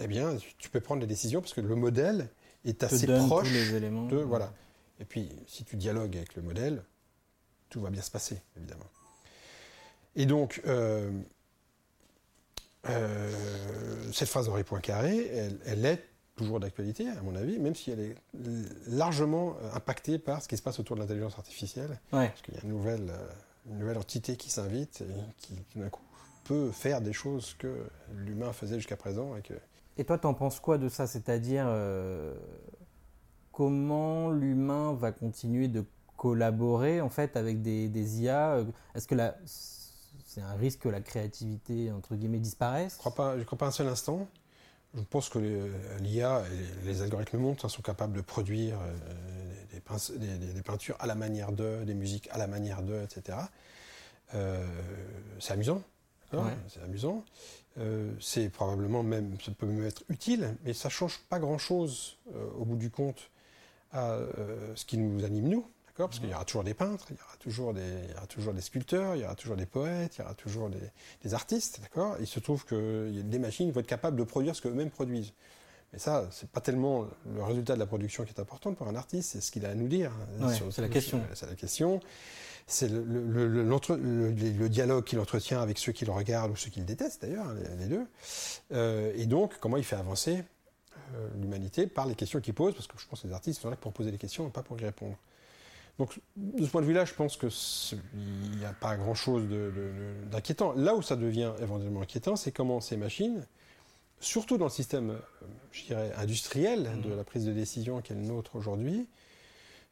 [0.00, 2.30] eh bien, tu peux prendre des décisions parce que le modèle
[2.64, 4.08] est assez proche les éléments.
[4.08, 4.52] de voilà.
[4.98, 6.82] Et puis, si tu dialogues avec le modèle,
[7.72, 8.84] tout va bien se passer, évidemment.
[10.14, 11.10] Et donc, euh,
[12.88, 16.04] euh, cette phrase d'Henri Poincaré, elle, elle est
[16.36, 18.14] toujours d'actualité, à mon avis, même si elle est
[18.88, 21.98] largement impactée par ce qui se passe autour de l'intelligence artificielle.
[22.10, 23.10] Parce qu'il y a une nouvelle,
[23.70, 26.02] une nouvelle entité qui s'invite et qui, tout d'un coup,
[26.44, 29.34] peut faire des choses que l'humain faisait jusqu'à présent.
[29.36, 29.54] Et, que...
[29.96, 31.06] et toi, t'en penses quoi de ça?
[31.06, 32.34] C'est-à-dire, euh,
[33.50, 35.84] comment l'humain va continuer de
[36.22, 41.00] collaborer en fait avec des, IA euh, Est-ce que la, c'est un risque que la
[41.00, 42.92] créativité, entre guillemets, disparaisse?
[42.92, 44.28] Je ne crois, crois, pas un seul instant.
[44.94, 45.40] Je pense que
[45.98, 48.78] l'IA et les algorithmes montent sont capables de produire
[49.72, 53.38] des, des, peintures à la manière de, des musiques à la manière de, etc.
[55.40, 55.82] c'est amusant.
[56.68, 57.24] C'est amusant.
[58.20, 62.18] c'est probablement même, ça peut même être utile, mais ça change pas grand-chose
[62.58, 63.30] au bout du compte
[63.92, 64.18] à
[64.74, 65.66] ce qui nous anime nous.
[65.96, 68.26] Parce qu'il y aura toujours des peintres, il y aura toujours des, il y aura
[68.26, 71.80] toujours des sculpteurs, il y aura toujours des poètes, il y aura toujours des, artistes,
[71.80, 72.16] d'accord?
[72.20, 75.32] Il se trouve que des machines vont être capables de produire ce qu'eux-mêmes produisent.
[75.92, 78.96] Mais ça, c'est pas tellement le résultat de la production qui est important pour un
[78.96, 80.12] artiste, c'est ce qu'il a à nous dire.
[80.70, 81.22] c'est la question.
[81.34, 82.00] C'est la question.
[82.66, 86.86] C'est le, le, dialogue qu'il entretient avec ceux qui le regardent ou ceux qui le
[86.86, 88.06] détestent d'ailleurs, les, deux.
[88.72, 90.42] Euh, et donc, comment il fait avancer
[91.14, 93.68] euh, l'humanité par les questions qu'il pose, parce que je pense que les artistes sont
[93.68, 95.16] là pour poser des questions et pas pour y répondre.
[95.98, 99.44] Donc, de ce point de vue-là, je pense qu'il n'y a pas grand-chose
[100.30, 100.72] d'inquiétant.
[100.72, 103.46] Là où ça devient éventuellement inquiétant, c'est comment ces machines,
[104.18, 107.16] surtout dans le système, euh, je dirais, industriel de mmh.
[107.16, 109.06] la prise de décision qui est le nôtre aujourd'hui,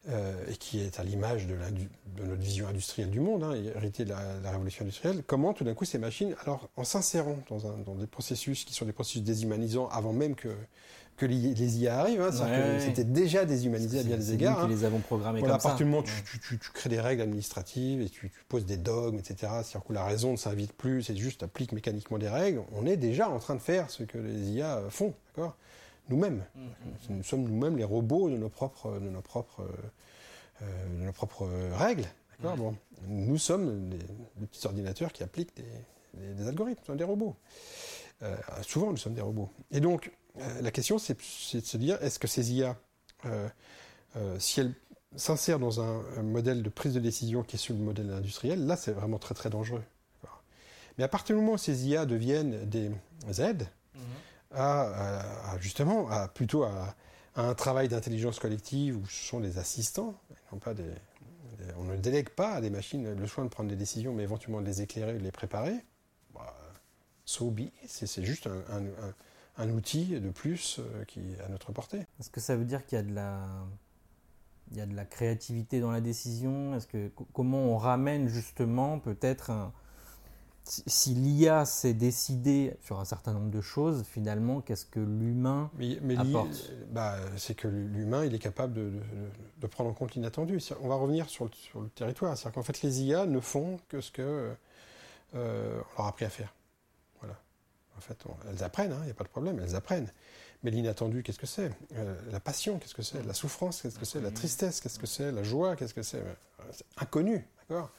[0.08, 1.54] euh, et qui est à l'image de,
[2.24, 5.84] notre vision industrielle du monde, hein, hérité de la, révolution industrielle, comment tout d'un coup
[5.84, 10.36] ces machines, alors en s'insérant dans, des processus qui sont des processus déshumanisants avant même
[10.36, 10.48] que,
[11.20, 14.60] que les IA arrivent, hein, c'était déjà déshumanisé à bien des égards.
[14.60, 14.76] Nous qui hein.
[14.76, 18.08] les avons programmés comme à partir du moment où tu, crées des règles administratives et
[18.08, 21.72] tu, poses des dogmes, etc., c'est-à-dire que la raison ne s'invite plus, c'est juste applique
[21.72, 25.12] mécaniquement des règles, on est déjà en train de faire ce que les IA font,
[25.36, 25.56] d'accord?
[26.08, 26.42] Nous-mêmes.
[26.54, 26.60] Mmh.
[27.10, 29.62] Nous sommes nous-mêmes les robots de nos propres, de nos propres,
[30.62, 32.06] euh, de nos propres règles,
[32.38, 32.56] d'accord?
[32.56, 32.74] Bon.
[33.06, 37.36] Nous sommes les, petits ordinateurs qui appliquent des, des, algorithmes, des robots.
[38.22, 39.50] Euh, souvent, nous sommes des robots.
[39.70, 40.10] Et donc, euh,
[40.60, 42.76] la question, c'est de se dire, est-ce que ces IA,
[43.26, 43.48] euh,
[44.16, 44.74] euh, si elles
[45.16, 48.76] s'insèrent dans un, modèle de prise de décision qui est sur le modèle industriel, là,
[48.76, 49.82] c'est vraiment très très dangereux.
[50.98, 52.90] Mais à partir du moment où ces IA deviennent des
[53.40, 54.00] aides, mhm.
[54.52, 56.94] à, justement, à, plutôt à,
[57.36, 60.14] un travail d'intelligence collective où ce sont des assistants,
[60.52, 60.84] non pas des,
[61.76, 64.60] on ne délègue pas à des machines le soin de prendre des décisions, mais éventuellement
[64.60, 65.76] de les éclairer, de les préparer.
[66.34, 66.54] Bah,
[67.24, 67.54] so
[67.86, 69.14] c'est juste un un
[69.68, 72.06] outil de plus euh, qui est à notre portée.
[72.18, 73.46] Est-ce que ça veut dire qu'il y a de la,
[74.70, 76.74] il y a de la créativité dans la décision?
[76.74, 79.72] Est-ce que comment on ramène justement peut-être un,
[80.64, 85.70] si l'IA s'est décidé sur un certain nombre de choses, finalement, qu'est-ce que l'humain
[86.16, 86.72] apporte?
[86.90, 88.92] bah, C'est que l'humain, il est capable de,
[89.60, 90.60] de, prendre en compte l'inattendu.
[90.82, 92.36] On va revenir sur le, sur le territoire.
[92.36, 94.54] C'est-à-dire qu'en fait, les IA ne font que ce que
[95.34, 96.54] euh, on leur a appris à faire.
[98.00, 100.10] En fait, elles apprennent, il hein, n'y a pas de problème, elles apprennent.
[100.62, 101.70] Mais l'inattendu, qu'est-ce que c'est?
[101.96, 103.22] Euh, La passion, qu'est-ce que c'est?
[103.26, 104.22] La souffrance, qu'est-ce que c'est?
[104.22, 105.30] La tristesse, qu'est-ce que c'est?
[105.32, 106.22] La joie, qu'est-ce que c'est?
[106.72, 107.90] C'est inconnu, d'accord?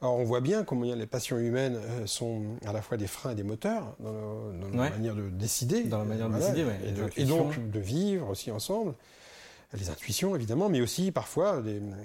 [0.00, 3.32] Alors on voit bien comment les passions humaines euh, sont à la fois des freins
[3.32, 5.84] et des moteurs dans, la manière de décider.
[5.84, 7.10] Dans la manière de décider, oui.
[7.16, 8.94] et, donc de vivre aussi ensemble
[9.72, 11.62] les intuitions évidemment, mais aussi parfois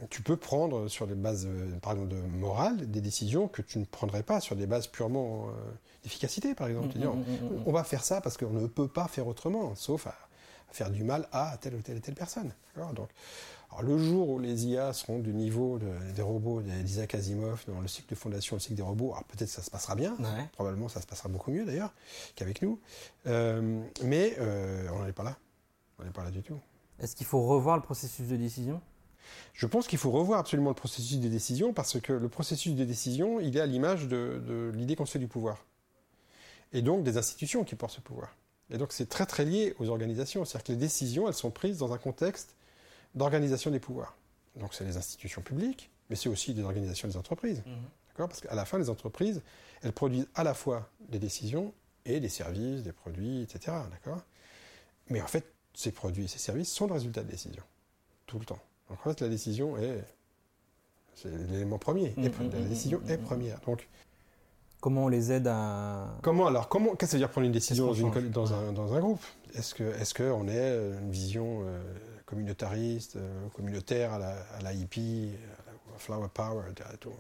[0.10, 3.80] tu peux prendre sur des bases euh, par exemple de morale des décisions que tu
[3.80, 5.52] ne prendrais pas sur des bases purement euh,
[6.04, 6.98] d'efficacité par exemple.
[6.98, 10.08] Mm, mm, mm, on va faire ça parce qu'on ne peut pas faire autrement, sauf
[10.08, 10.16] à,
[10.72, 12.54] faire du mal à telle ou telle et telle personne.
[12.76, 13.10] Donc,
[13.70, 15.80] alors le jour où les IA seront du niveau
[16.16, 19.50] des robots d'Isaac Asimov dans le cycle de fondation, le cycle des robots, alors peut-être
[19.50, 20.16] ça se passera bien,
[20.54, 21.94] probablement ça se passera beaucoup mieux d'ailleurs
[22.36, 22.80] qu'avec nous,
[23.28, 25.38] euh, mais on n'en est pas là,
[26.00, 26.60] on n'est pas là du tout.
[27.02, 28.80] Est-ce qu'il faut revoir le processus de décision?
[29.54, 32.86] Je pense qu'il faut revoir absolument le processus de décision parce que le processus de
[32.86, 35.66] décision, il est à l'image de, l'idée qu'on se fait du pouvoir.
[36.74, 38.36] Et donc des institutions qui portent ce pouvoir.
[38.70, 40.46] Et donc c'est très très lié aux organisations.
[40.46, 42.56] C'est-à-dire que les décisions, elles sont prises dans un contexte
[43.16, 44.16] d'organisation des pouvoirs.
[44.56, 47.64] Donc c'est les institutions publiques, mais c'est aussi des organisations des entreprises.
[47.66, 47.76] Mhm.
[48.10, 48.28] D'accord?
[48.30, 49.42] Parce qu'à la fin, les entreprises,
[49.82, 51.74] elles produisent à la fois des décisions
[52.06, 53.78] et des services, des produits, etc.
[53.90, 54.22] D'accord?
[55.10, 57.64] Mais en fait, ces produits et ces services sont le résultat de décision.
[58.26, 58.60] Tout le temps.
[58.90, 60.04] Donc en fait, la décision est.
[61.16, 62.14] C'est l'élément premier.
[62.16, 63.60] Mmh, la mmh, décision mmh, est première.
[63.62, 63.88] Donc.
[64.80, 66.08] Comment on les aide à.
[66.24, 68.72] Comment alors comment, Qu'est-ce que ça veut dire prendre une décision dans, une, dans, un,
[68.72, 69.22] dans, un, groupe?
[69.54, 71.80] Est-ce qu'on est, que on est une vision euh,
[72.26, 75.30] communautariste, euh, communautaire à la, à la hippie,
[75.68, 76.64] à la flower power
[77.00, 77.12] tout,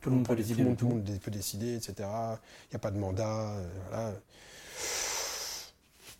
[0.00, 0.64] tout, le monde peut décider.
[0.74, 1.94] Tout, le monde peut décider, etc.
[2.00, 3.50] Il n'y a pas de mandat.
[3.50, 4.12] Euh, voilà.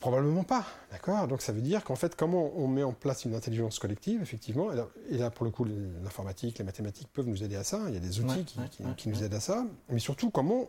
[0.04, 1.26] Probablement pas, d'accord?
[1.28, 4.68] Donc ça veut dire qu'en fait, comment on met en place une intelligence collective, effectivement,
[5.08, 7.96] et là, pour le coup l'informatique, les mathématiques peuvent nous aider à ça, il y
[7.96, 8.44] a des outils
[8.98, 10.68] qui, nous aident à ça, mais surtout comment,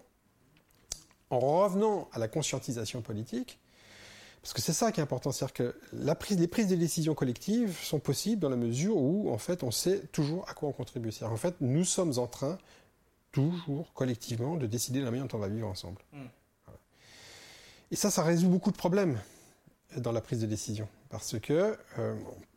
[1.31, 3.59] en revenant à la conscientisation politique,
[4.41, 7.13] parce que c'est ça qui est important, c'est-à-dire que la prise, les prises de décision
[7.13, 10.71] collectives sont possibles dans la mesure où, en fait, on sait toujours à quoi on
[10.71, 11.11] contribue.
[11.11, 12.57] C'est-à-dire, en fait, nous sommes en train
[13.33, 16.01] toujours collectivement de décider de la manière dont on va vivre ensemble.
[16.13, 16.23] Mm.
[17.95, 19.17] Et ça, ça résout beaucoup de problèmes
[19.95, 20.85] dans la prise de décision.
[21.09, 22.13] Parce que euh,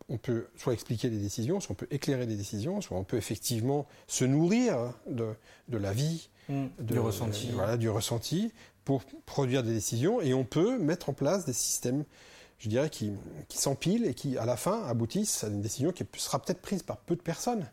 [0.09, 3.19] on peut soit expliquer les décisions, soit on peut éclairer les décisions, soit on peut
[3.19, 5.37] effectivement se nourrir de,
[5.71, 6.67] la vie, mm.
[6.81, 7.53] du ressenti.
[7.53, 8.53] voilà, du ressenti
[8.85, 10.21] pour produire des décisions.
[10.21, 12.03] Et on peut mettre en place des systèmes,
[12.59, 13.13] je dirais, qui,
[13.47, 16.83] qui s'empilent et qui, à la fin, aboutissent à une décision qui sera peut-être prise
[16.83, 17.65] par peu de personnes,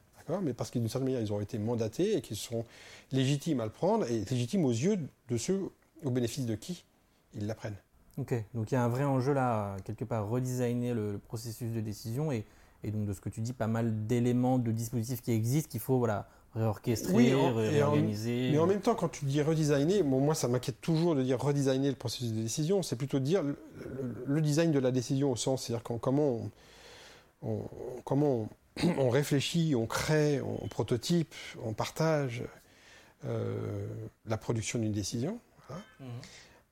[0.43, 2.63] mais parce que d'une certaine manière, ils ont été mandatés et qu'ils seront
[3.11, 4.99] légitimes à le prendre et légitimes aux yeux
[5.29, 5.71] de ceux
[6.03, 6.85] au bénéfice de qui?
[7.35, 7.77] Ils l'apprennent.
[8.17, 11.81] Ok, donc il y a un vrai enjeu là, quelque part, redesigner le, processus de
[11.81, 12.45] décision et,
[12.85, 15.97] donc de ce que tu dis, pas mal d'éléments, de dispositifs qui existent qu'il faut
[15.97, 18.51] voilà, réorchestrer, réorganiser.
[18.51, 21.89] mais en même temps, quand tu dis redesigner, moi ça m'inquiète toujours de dire redesigner
[21.89, 23.43] le processus de décision, c'est plutôt dire
[24.25, 26.51] le, design de la décision au sens, c'est-à-dire comment
[27.41, 27.61] on,
[28.05, 28.47] comment
[28.97, 31.33] on, réfléchit, on crée, on prototype,
[31.65, 32.43] on partage
[33.25, 33.87] euh,
[34.25, 35.39] la production d'une décision.
[35.99, 36.07] Mhm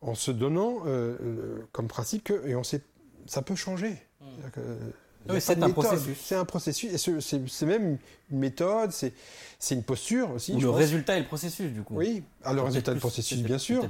[0.03, 2.81] en se donnant euh, euh, comme principe que et on sait,
[3.25, 3.97] ça peut changer.
[4.19, 5.39] Hmm.
[5.39, 6.17] c'est un processus.
[6.23, 7.97] C'est un processus, et c'est même
[8.31, 9.13] une méthode, c'est
[9.71, 10.53] une posture aussi.
[10.53, 11.95] le résultat et le processus, du coup.
[11.95, 13.89] Oui, alors le résultat et le processus, bien sûr.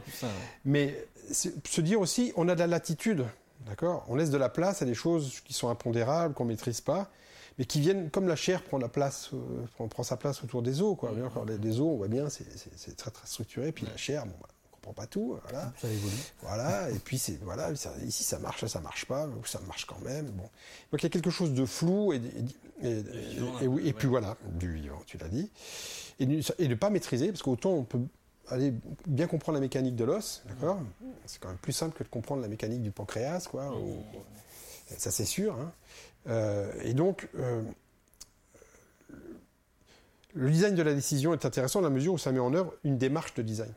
[0.66, 3.26] Mais se dire aussi, on a de la latitude,
[3.68, 4.06] d'accord?
[4.08, 7.10] On laisse de la place à des choses qui sont impondérables, qu'on ne maîtrise pas,
[7.58, 10.82] mais qui viennent, comme la chair prend, la place, euh, prend, sa place autour des
[10.82, 10.98] os.
[10.98, 11.12] Quoi.
[11.12, 11.48] Hmm.
[11.48, 14.50] Les, les, os, on voit bien, c'est très, très structuré, puis la chair, bon, bah,
[14.84, 15.40] comprend pas tout.
[15.44, 15.74] Voilà.
[15.82, 16.14] Ça évolue.
[16.42, 16.90] Voilà.
[16.90, 17.72] Et puis c'est voilà,
[18.06, 20.26] ici ça marche, ça marche pas, ou ça marche quand même.
[20.28, 20.44] Bon.
[20.92, 22.22] Donc il y a quelque chose de flou et,
[22.82, 23.04] et,
[23.86, 25.50] et, puis voilà, du vivant, tu l'as dit,
[26.20, 28.02] et, et de pas maîtriser, parce qu'autant on peut
[28.50, 28.74] aller
[29.08, 30.80] bien comprendre la mécanique de l'os, d'accord?
[31.26, 33.74] C'est quand même plus simple que de comprendre la mécanique du pancréas, quoi.
[34.98, 35.56] ça c'est sûr.
[35.56, 35.72] Hein.
[36.28, 37.30] Euh, et donc.
[37.40, 37.62] Euh,
[40.36, 42.74] le design de la décision est intéressant dans la mesure où ça met en œuvre
[42.84, 43.72] une démarche de design.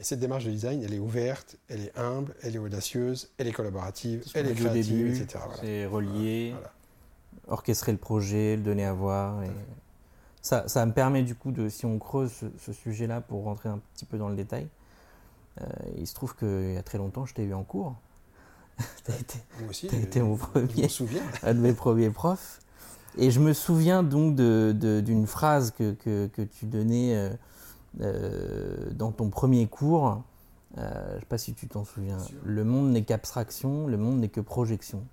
[0.00, 3.48] Et cette démarche de design, elle est ouverte, elle est humble, elle est audacieuse, elle
[3.48, 5.44] est collaborative, elle est créative, etc.
[5.60, 6.54] C'est relié,
[7.48, 9.42] orchestrer le projet, le donner à voir.
[9.42, 9.50] Et
[10.40, 13.78] ça, ça me permet du coup de, si on creuse ce, sujet-là pour rentrer un
[13.94, 14.68] petit peu dans le détail,
[15.60, 15.66] euh,
[15.98, 17.94] il se trouve qu'il y a très longtemps, je t'ai eu en cours.
[18.78, 20.88] tu as été, Moi aussi, as été mon premier,
[21.42, 22.60] un de mes premiers profs.
[23.18, 27.14] Et je me souviens donc d'une de, phrase que, que, que, tu donnais.
[27.14, 27.36] Euh, euh,
[27.94, 30.22] dans ton premier cours,
[30.78, 34.20] euh, je ne sais pas si tu t'en souviens, le monde n'est qu'abstraction, le monde
[34.20, 35.04] n'est que projection.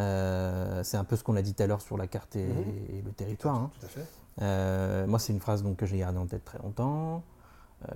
[0.00, 2.46] Euh, c'est un peu ce qu'on a dit tout à l'heure sur la carte et,
[2.46, 3.04] mhm.
[3.04, 3.54] le territoire.
[3.54, 3.70] Hein.
[3.80, 5.06] Tout à fait.
[5.06, 7.22] moi, c'est une phrase donc, que j'ai gardée en tête très longtemps.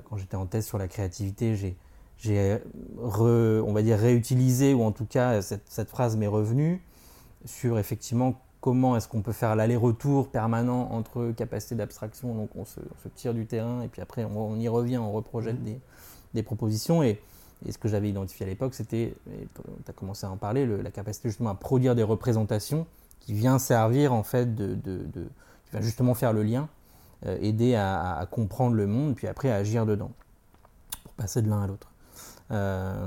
[0.09, 1.77] quand j'étais en thèse sur la créativité, j'ai,
[2.17, 2.59] j'ai
[2.99, 6.83] on va dire réutilisé, ou en tout cas, cette, cette phrase m'est revenue
[7.45, 12.81] sur effectivement comment est-ce qu'on peut faire l'aller-retour permanent entre capacité d'abstraction, donc on se,
[13.15, 15.79] tire du terrain et puis après on, y revient, on reprojette mmh.
[16.35, 17.03] des, propositions.
[17.03, 17.21] Et,
[17.69, 21.29] ce que j'avais identifié à l'époque, c'était, tu as commencé à en parler, la capacité
[21.29, 22.87] justement à produire des représentations
[23.19, 26.69] qui vient servir en fait de, qui va justement faire le lien,
[27.27, 30.13] euh, aider à, comprendre le monde, puis après à agir dedans,
[31.03, 31.91] pour passer de l'un à l'autre.
[32.53, 33.07] Euh,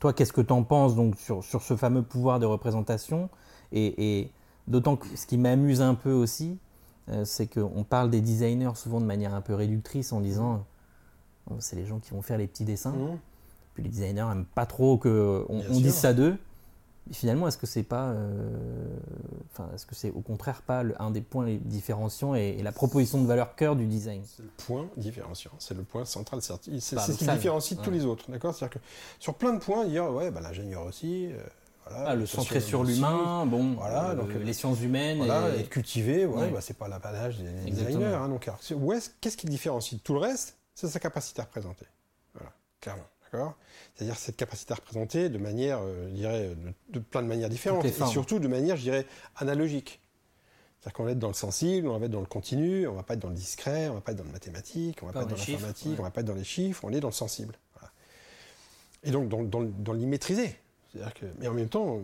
[0.00, 3.30] toi, qu'est-ce que tu en penses donc sur, sur ce fameux pouvoir de représentation?
[3.72, 4.30] Et,
[4.68, 6.58] d'autant que ce qui m'amuse un peu aussi,
[7.08, 10.64] euh, c'est qu'on parle des designers souvent de manière un peu réductrice en disant
[11.50, 12.92] oh, c'est les gens qui vont faire les petits dessins.
[12.92, 13.18] Mmh.
[13.74, 16.36] Puis les designers n'aiment pas trop qu'on on dise ça d'eux.
[17.10, 18.96] finalement, est-ce que c'est pas, euh,
[19.50, 23.26] enfin, est-ce que c'est au contraire pas un des points différenciants et, la proposition de
[23.26, 24.22] valeur cœur du design?
[24.24, 26.40] C'est le point différenciant, c'est le point central.
[26.42, 28.54] C'est ce qui différencie de tous les autres, d'accord?
[28.54, 28.86] C'est-à-dire que
[29.18, 31.28] sur plein de points, il y a ouais, bah, l'ingénieur aussi.
[31.32, 31.42] Euh,
[31.94, 35.18] ah, le centré sur l'humain, bon, voilà, euh, donc euh, les sciences humaines.
[35.18, 35.64] Voilà, et...
[35.64, 38.06] cultiver, ouais, bah, c'est pas l'apanage des designers.
[38.06, 38.50] Hein, donc,
[39.20, 41.86] qu'est-ce qui le différencie de tout le reste C'est sa capacité à représenter.
[42.34, 43.04] Voilà, clairement.
[43.24, 43.56] D'accord?
[43.94, 46.50] C'est-à-dire cette capacité à représenter de manière, euh, je dirais,
[46.90, 47.84] de, plein de manières différentes.
[47.84, 50.00] Et surtout de manière, je dirais, analogique.
[50.80, 53.04] C'est-à-dire qu'on va être dans le sensible, on va être dans le continu, on va
[53.04, 55.22] pas être dans le discret, on va pas être dans le mathématique, on va pas,
[55.22, 57.54] être dans l'informatique, on va pas être dans les chiffres, on est dans le sensible.
[59.04, 60.56] Et donc dans, dans, dans l'immaîtrisé.
[60.92, 62.00] Que, mais en même temps,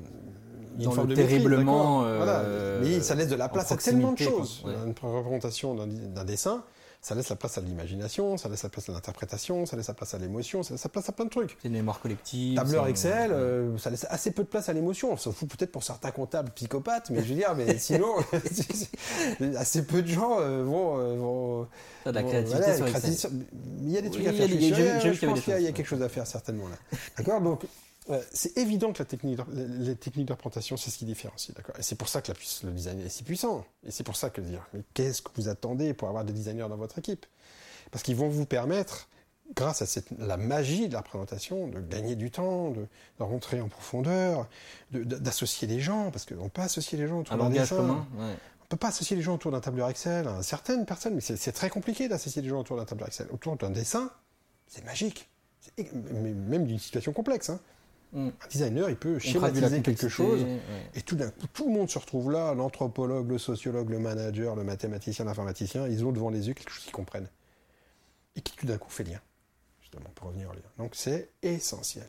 [0.76, 2.04] il y a une forme de terriblement.
[2.04, 4.64] Euh, mais ça laisse de la place à tellement de choses.
[4.64, 6.64] Une représentation d'un dessin,
[7.00, 9.94] ça laisse la place à l'imagination, ça laisse la place à l'interprétation, ça laisse la
[9.94, 11.56] place à l'émotion, ça laisse la place à plein de trucs.
[11.60, 12.56] C'est une mémoire collective.
[12.56, 15.12] Tableur Excel, euh, ça laisse assez peu de place à l'émotion.
[15.12, 18.14] On s'en fout peut-être pour certains comptables psychopathes, mais je veux dire, mais sinon,
[19.56, 21.16] assez peu de gens euh, vont.
[21.16, 21.68] vont
[22.06, 23.30] de la créativité sur Excel.
[23.82, 24.48] Il y a des trucs à faire.
[24.48, 26.98] Je pense qu'il y a quelque chose à faire certainement là.
[27.16, 27.40] D'accord?
[27.40, 27.64] Donc
[28.32, 31.74] c'est évident que la technique, les techniques de représentation, c'est ce qui différencie, d'accord.
[31.78, 32.32] Et c'est pour ça que
[32.64, 33.64] le design est si puissant.
[33.86, 36.68] Et c'est pour ça que dire, mais qu'est-ce que vous attendez pour avoir des designers
[36.68, 37.26] dans votre équipe?
[37.90, 39.08] Parce qu'ils vont vous permettre,
[39.54, 42.86] grâce à la magie de la présentation, de gagner du temps, de,
[43.18, 44.48] rentrer en profondeur,
[44.90, 47.76] d'associer les gens, parce qu'on peut associer les gens autour d'un dessin.
[47.76, 50.26] Commun, On peut pas associer les gens autour d'un tableur Excel.
[50.42, 53.28] Certaines personnes, mais c'est très compliqué d'associer les gens autour d'un tableur Excel.
[53.32, 54.10] Autour d'un dessin,
[54.66, 55.28] c'est magique.
[55.92, 57.50] Même d'une situation complexe.
[57.50, 57.60] Hein.
[58.12, 58.28] Mm.
[58.28, 60.44] Un designer, il peut schématiser quelque chose,
[60.94, 64.56] et tout d'un coup, tout le monde se retrouve là, l'anthropologue, le sociologue, le manager,
[64.56, 67.28] le mathématicien, l'informaticien, ils ont devant les yeux quelque chose qu'ils comprennent.
[68.36, 69.20] Et qui tout d'un coup fait lien,
[69.80, 70.60] justement, pour revenir au lien.
[70.78, 72.08] Donc c'est essentiel.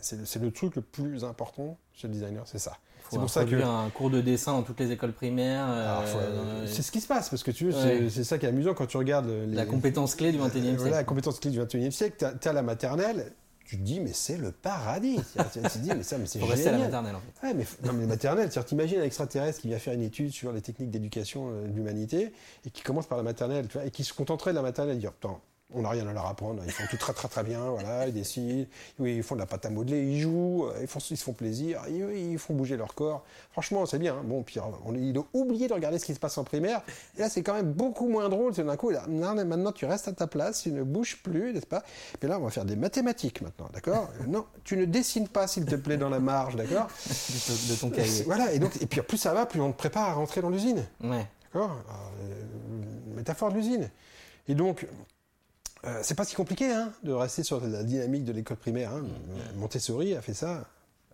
[0.00, 2.78] C'est le, truc le plus important chez le designer, c'est ça.
[3.10, 5.66] C'est pour ça que un cours de dessin dans toutes les écoles primaires.
[5.68, 8.72] Euh, c'est ce qui se passe parce que tu veux, c'est ça qui est amusant
[8.72, 10.90] quand tu regardes la compétence clé du 21e siècle.
[10.90, 12.34] la compétence clé du 21e siècle.
[12.40, 13.32] Tu as, la maternelle,
[13.64, 15.16] tu te dis, mais c'est le paradis.
[15.52, 16.54] tu te dis, mais ça, mais c'est génial.
[16.54, 17.46] rester à la maternelle, en fait.
[17.46, 20.52] Ouais, mais, non, mais maternelle, tu imagines un extraterrestre qui vient faire une étude sur
[20.52, 22.32] les techniques d'éducation euh, de l'humanité
[22.66, 24.96] et qui commence par la maternelle, tu vois, et qui se contenterait de la maternelle
[24.96, 25.40] et dire, attends,
[25.74, 26.62] on n'a rien à leur apprendre.
[26.64, 28.66] Ils font tout très très très bien, voilà, ils décident,
[29.00, 31.82] ils font de la pâte à modeler, ils jouent, ils, font, ils se font plaisir,
[31.88, 33.24] ils, font bouger leur corps.
[33.52, 34.14] Franchement, c'est bien.
[34.14, 34.22] Hein.
[34.24, 36.82] Bon, puis on, il a oublié de regarder ce qui se passe en primaire.
[37.16, 38.54] Et là, c'est quand même beaucoup moins drôle.
[38.54, 41.66] C'est d'un coup, là, maintenant tu restes à ta place, tu ne bouges plus, n'est-ce
[41.66, 41.82] pas?
[42.22, 44.10] Mais là, on va faire des mathématiques maintenant, d'accord?
[44.26, 46.88] Non, tu ne dessines pas, s'il te plaît, dans la marge, d'accord?
[47.06, 48.22] De ton cahier.
[48.24, 50.50] Voilà, et donc, et puis plus ça va, plus on te prépare à rentrer dans
[50.50, 50.84] l'usine.
[51.02, 51.26] Ouais.
[51.52, 51.76] D'accord?
[52.20, 52.42] Euh,
[53.14, 53.90] Métaphore de l'usine.
[54.48, 54.86] Et donc,
[55.86, 58.92] euh, c'est pas si compliqué hein, de rester sur la dynamique de l'école primaire.
[58.92, 59.04] Hein.
[59.56, 60.64] Montessori a fait ça,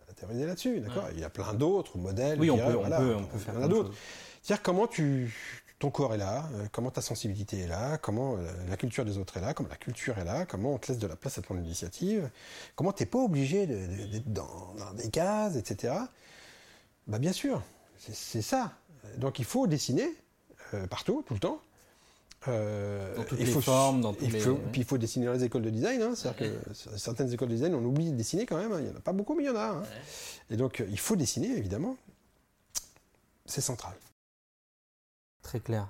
[0.08, 2.38] a théorisé là-dessus, d'accord Il y a plein d'autres modèles.
[2.38, 3.92] Oui, on, peut, on, peut, on, peut, faire plein d'autres.
[4.42, 5.34] C'est-à-dire comment tu,
[5.80, 9.18] ton corps est là, euh, comment ta sensibilité est là, comment euh, la culture des
[9.18, 11.38] autres est là, comment la culture est là, comment on te laisse de la place
[11.38, 12.30] à ton initiative,
[12.76, 15.94] comment tu n'es pas obligé d'être dans, des cases, etc.
[17.06, 17.62] Bah bien sûr,
[17.98, 18.72] c'est ça.
[19.16, 20.08] Donc il faut dessiner
[20.88, 21.60] partout, tout le temps.
[22.49, 25.62] Euh, dans toutes les formes, dans il faut, Puis il faut dessiner dans les écoles
[25.62, 26.01] de design.
[26.01, 28.72] Hein, C'est-à-dire que certaines écoles de design, on oublie de dessiner quand même.
[28.72, 28.78] Hein.
[28.78, 29.68] Il n'y en a pas beaucoup, mais il y en a.
[29.68, 29.82] Hein.
[30.49, 31.97] Et donc, euh, il faut dessiner, évidemment.
[33.45, 33.95] C'est central.
[35.43, 35.88] Très clair.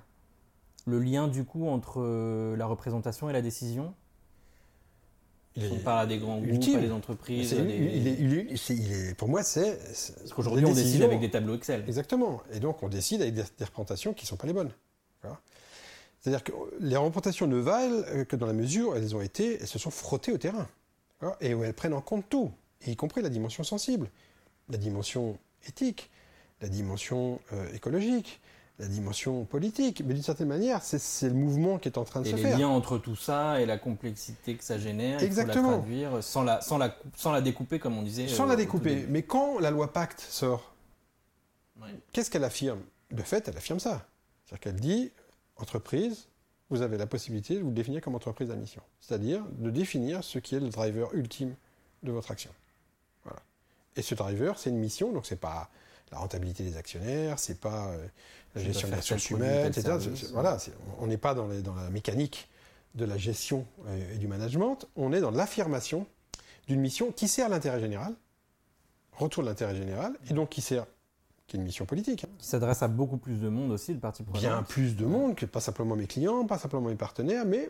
[0.85, 3.93] Le lien, du coup, entre euh, la représentation et la décision
[5.57, 7.53] on parle à des grands groupes, à des entreprises.
[9.17, 9.77] pour moi, c'est.
[9.77, 11.83] Parce qu'aujourd'hui, on décide avec des tableaux Excel.
[11.87, 12.41] Exactement.
[12.53, 14.71] Et donc, on décide avec des, des représentations qui ne sont pas les bonnes.
[16.21, 19.67] C'est-à-dire que les représentations ne valent que dans la mesure où elles ont été, elles
[19.67, 20.67] se sont frottées au terrain.
[21.39, 22.51] Et où elles prennent en compte tout,
[22.85, 24.09] y compris la dimension sensible,
[24.69, 26.09] la dimension éthique,
[26.61, 28.39] la dimension euh, écologique,
[28.79, 30.01] la dimension politique.
[30.05, 32.47] Mais d'une certaine manière, c'est le mouvement qui est en train de se faire.
[32.47, 35.53] Et les liens entre tout ça et la complexité que ça génère, Exactement.
[35.53, 38.27] il faut la traduire sans la, sans, la, sans la découper, comme on disait.
[38.27, 39.05] Sans la euh, découper.
[39.09, 40.73] Mais quand la loi Pacte sort,
[42.13, 42.79] qu'est-ce qu'elle affirme?
[43.11, 44.07] De fait, elle affirme ça.
[44.45, 45.11] C'est-à-dire qu'elle dit
[45.61, 46.27] entreprise,
[46.69, 48.81] vous avez la possibilité de vous définir comme entreprise à mission.
[49.01, 51.55] C'est-à-dire de définir ce qui est le driver ultime
[52.03, 52.51] de votre action.
[53.23, 53.41] Voilà.
[53.95, 55.69] Et ce driver, c'est une mission, donc c'est pas
[56.11, 58.07] la rentabilité des actionnaires, c'est pas euh,
[58.55, 59.97] la gestion des ressources humaines, etc.
[60.31, 60.57] Voilà,
[60.99, 62.49] on n'est pas dans, dans, la mécanique
[62.95, 66.05] de la gestion euh, et du management, on est dans l'affirmation
[66.67, 68.13] d'une mission qui sert l'intérêt général,
[69.13, 70.85] retour de l'intérêt général, et donc qui sert
[71.51, 72.25] qui est une mission politique.
[72.37, 74.39] Qui s'adresse à beaucoup plus de monde aussi, le parti prenant.
[74.39, 77.69] Bien plus de monde que pas simplement mes clients, pas simplement mes partenaires, mais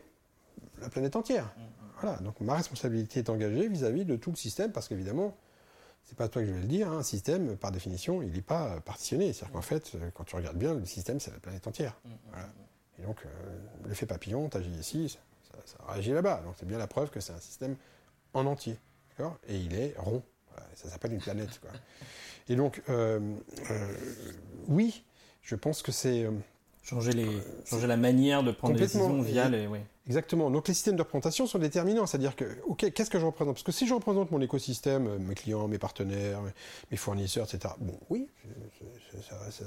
[0.79, 1.45] la planète entière.
[1.45, 1.65] Mm, mm.
[2.01, 5.35] Voilà, donc ma responsabilité est engagée vis-à-vis de tout le système, parce qu'évidemment,
[6.05, 8.41] c'est pas toi que je vais le dire, hein, un système, par définition, il n'est
[8.41, 9.33] pas partitionné.
[9.33, 11.99] C'est-à-dire qu'en fait, euh, quand tu regardes bien, le système, c'est la planète entière.
[12.05, 12.47] Mm, voilà.
[12.99, 13.29] Et donc, euh,
[13.87, 16.41] l'effet papillon, tu agis ici, ça, ça réagit là-bas.
[16.45, 17.75] Donc, c'est bien la preuve que c'est un système
[18.33, 18.77] en entier.
[19.47, 20.23] Et il est rond.
[20.73, 21.59] ça s'appelle une planète.
[21.59, 21.69] Quoi.
[22.51, 23.17] Et donc, euh,
[23.69, 23.93] euh,
[24.67, 25.05] oui,
[25.41, 26.25] je pense que c'est...
[26.25, 26.31] Euh,
[26.83, 27.29] changer, les,
[27.63, 29.69] changer la manière de prendre des décisions via les...
[30.05, 30.51] Exactement.
[30.51, 32.05] Donc les systèmes de représentation sont déterminants.
[32.05, 33.55] C'est-à-dire que, OK, qu'est-ce que je représente?
[33.55, 36.41] Parce que si je représente mon écosystème, mes clients, mes partenaires,
[36.89, 38.27] mes fournisseurs, etc., bon, oui,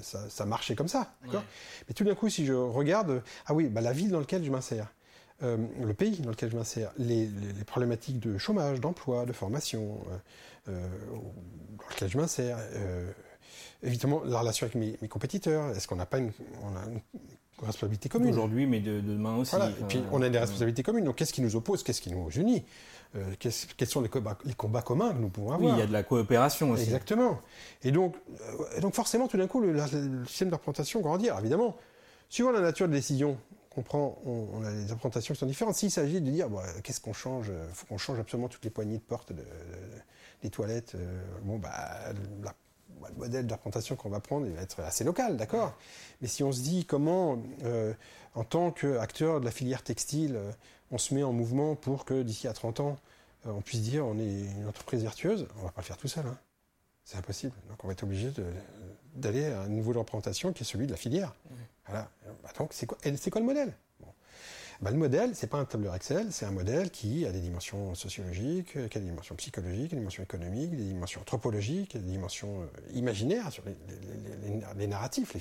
[0.03, 1.15] ça, ça, marchait comme ça.
[1.33, 4.51] Mais tout d'un coup, si je regarde, ah oui, bah, la ville dans laquelle je
[4.51, 4.93] m'insère,
[5.41, 9.99] le pays dans lequel je m'insère, les, les, problématiques de chômage, d'emploi, de formation,
[10.69, 10.89] euh,
[11.79, 12.57] dans lequel je m'insère.
[12.59, 13.11] Euh,
[13.83, 15.77] évidemment, la relation avec mes, compétiteurs.
[15.77, 16.33] Est-ce qu'on n'a pas une,
[16.63, 17.01] on a une
[17.59, 18.31] responsabilité commune?
[18.31, 19.55] Aujourd'hui, mais de, demain aussi.
[19.55, 19.71] Voilà.
[19.71, 21.05] Et puis, on a des responsabilités communes.
[21.05, 22.65] Donc, qu'est-ce qui nous oppose Qu'est-ce qui nous unit?
[23.15, 25.71] Euh, Quels sont les combats, les combats, communs que nous pouvons avoir?
[25.71, 26.85] Oui, il y a de la coopération aussi.
[26.85, 27.41] Exactement.
[27.83, 28.17] Et donc,
[28.81, 29.79] donc forcément, tout d'un coup, le,
[30.27, 31.29] système de représentation grandit.
[31.29, 31.77] Alors, évidemment,
[32.31, 33.37] suivant la nature de décision
[33.77, 35.75] on prend, on, a des représentations qui sont différentes.
[35.75, 36.49] S'il s'agit de dire,
[36.83, 39.45] qu'est-ce qu'on change Il qu'on change absolument toutes les poignées de porte de,
[40.43, 42.13] les toilettes, euh, bon, bah,
[43.09, 45.77] le modèle de représentation qu'on va prendre, il va être assez local, d'accord?
[46.21, 47.93] Mais si on se dit comment euh,
[48.35, 50.51] en tant qu'acteur de la filière textile, euh,
[50.91, 52.99] on se met en mouvement pour que d'ici à 30 ans,
[53.47, 55.97] euh, on puisse dire on est une entreprise vertueuse, on ne va pas le faire
[55.97, 56.27] tout seul.
[56.27, 56.39] Hein.
[57.05, 57.55] C'est impossible.
[57.69, 58.31] Donc on va être obligé
[59.15, 61.35] d'aller à un niveau de représentation qui est celui de la filière.
[61.87, 62.09] Voilà.
[62.43, 63.75] Bah, donc c'est quoi, quoi le modèle?
[64.81, 67.95] Bah, le modèle, c'est pas un tableur Excel, c'est un modèle qui a des dimensions
[67.95, 72.67] sociologiques, qui a des dimensions psychologiques, des dimensions économiques, des dimensions anthropologiques, des dimensions euh,
[72.93, 73.63] imaginaires sur
[74.77, 75.35] les, narratifs,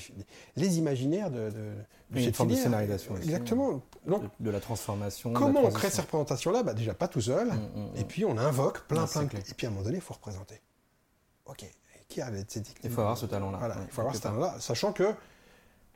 [0.55, 3.17] les, imaginaires de, de, une forme de scénarisation.
[3.17, 3.81] Exactement.
[4.05, 5.33] Donc, de, la transformation.
[5.33, 6.63] Comment on crée ces représentations-là?
[6.63, 7.97] Bah, Déjà pas tout seul, mm, mm, mm.
[7.97, 9.37] et puis on invoque plein, plein de...
[9.37, 10.61] Et puis à un moment donné, il faut représenter.
[11.45, 11.65] Ok,
[12.07, 13.57] qui a ces Il faut avoir ce talent-là.
[13.57, 15.13] Voilà, il faut avoir ce talent-là, sachant que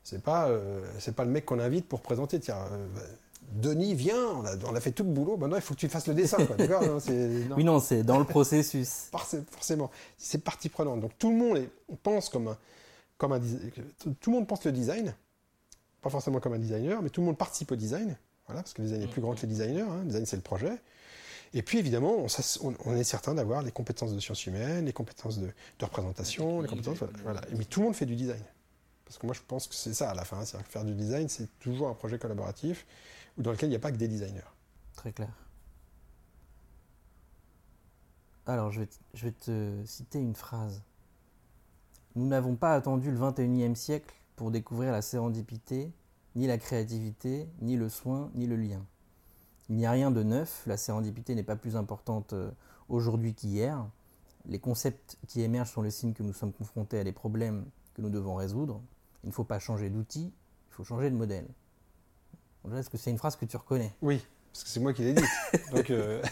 [0.08, 2.40] c'est pas, euh, c'est pas le mec qu'on invite pour présenter.
[2.40, 2.86] Tiens, euh,
[3.52, 4.26] Denis, viens,
[4.66, 6.38] on a, fait tout le boulot, maintenant il faut que tu fasses le dessin.
[7.56, 9.10] Oui, non, c'est dans le processus.
[9.50, 11.00] Forcément, c'est partie prenante.
[11.00, 11.68] Donc tout le monde
[12.02, 12.56] pense comme un,
[13.18, 13.40] comme un,
[14.20, 15.14] tout le monde pense le design,
[16.00, 18.80] pas forcément comme un designer, mais tout le monde participe au design, voilà, parce que
[18.80, 19.82] le design est plus grand que les designers.
[19.82, 20.00] Hein.
[20.00, 20.72] le design c'est le projet.
[21.52, 22.26] Et puis évidemment,
[22.62, 25.48] on, est certain d'avoir les compétences de sciences humaines, les compétences de,
[25.80, 27.40] représentation, les compétences, voilà.
[27.56, 28.42] Mais tout le monde fait du design.
[29.08, 30.44] Parce que moi, je pense que c'est ça à la fin.
[30.44, 32.86] C'est-à-dire que faire du design, c'est toujours un projet collaboratif
[33.38, 34.42] ou dans lequel il n'y a pas que des designers.
[34.96, 35.30] Très clair.
[38.44, 38.80] Alors, je
[39.14, 40.82] vais, te citer une phrase.
[42.16, 45.90] Nous n'avons pas attendu le 21e siècle pour découvrir la sérendipité,
[46.36, 48.84] ni la créativité, ni le soin, ni le lien.
[49.70, 52.50] Il n'y a rien de neuf, la sérendipité n'est pas plus importante euh,
[52.90, 53.86] aujourd'hui qu'hier.
[54.46, 58.02] Les concepts qui émergent sont le signe que nous sommes confrontés à des problèmes que
[58.02, 58.82] nous devons résoudre.
[59.24, 60.32] Il ne faut pas changer d'outil,
[60.70, 61.46] il faut changer de modèle.
[62.76, 63.92] Est-ce que c'est une phrase que tu reconnais?
[64.02, 65.24] Oui, parce que c'est moi qui l'ai dit.
[65.72, 66.22] Donc, euh,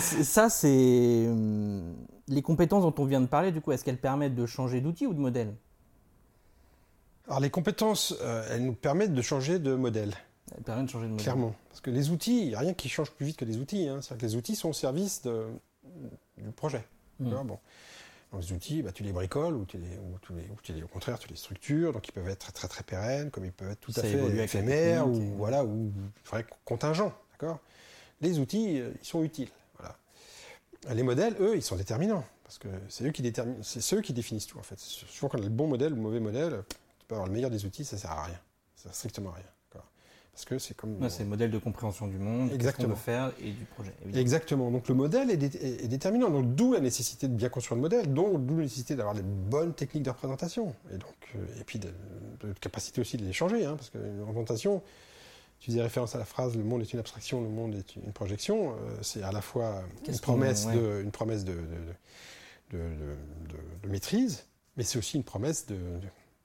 [0.00, 1.94] ça, c'est hum,
[2.28, 3.52] les compétences dont on vient de parler.
[3.52, 5.54] Du coup, est-ce qu'elles permettent de changer d'outil ou de modèle?
[7.26, 10.14] Alors, les compétences, euh, elles nous permettent de changer de modèle.
[10.56, 11.24] Elles permettent de changer de modèle.
[11.24, 13.58] Clairement, parce que les outils, il n'y a rien qui change plus vite que les
[13.58, 13.88] outils.
[13.88, 14.00] Hein.
[14.00, 16.86] C'est-à-dire que les outils sont au service du projet.
[17.18, 17.30] Mmh.
[17.44, 17.58] Bon
[18.34, 20.18] les outils, bah, tu les bricoles ou, tu les, ou,
[20.62, 21.92] tu les, au contraire, tu les structures.
[21.92, 24.42] Donc ils peuvent être très très, très pérennes, comme ils peuvent être tout à fait
[24.42, 25.92] éphémères ou, voilà, ou
[26.64, 27.12] contingents.
[27.32, 27.60] D'accord?
[28.20, 29.50] Les outils, euh, ils sont utiles.
[29.78, 29.96] Voilà.
[30.94, 32.24] Les modèles, eux, ils sont déterminants.
[32.44, 34.78] Parce que c'est eux qui déterminent, c'est ceux qui définissent tout en fait.
[34.78, 37.32] Souvent quand on a le bon modèle ou le mauvais modèle, tu peux avoir le
[37.32, 38.40] meilleur des outils, ça sert à rien.
[38.76, 39.55] Ça sert strictement à rien.
[40.36, 41.08] Parce que c'est comme.
[41.08, 42.90] c'est le modèle de compréhension du monde, Exactement.
[42.90, 43.94] veut faire et du projet.
[44.14, 44.70] Exactement.
[44.70, 46.28] Donc le modèle est, déterminant.
[46.28, 49.72] Donc d'où la nécessité de bien construire le modèle, d'où la nécessité d'avoir des bonnes
[49.72, 50.74] techniques de représentation.
[50.92, 51.88] Et, donc, euh, et puis de,
[52.60, 53.64] capacité aussi de les changer.
[53.64, 54.82] Hein, parce qu'une représentation,
[55.58, 58.12] tu faisais référence à la phrase le monde est une abstraction, le monde est une
[58.12, 58.72] projection.
[58.72, 61.56] Euh, c'est à la fois une promesse, de, une promesse de,
[62.72, 64.44] de maîtrise,
[64.76, 65.78] mais c'est aussi une promesse de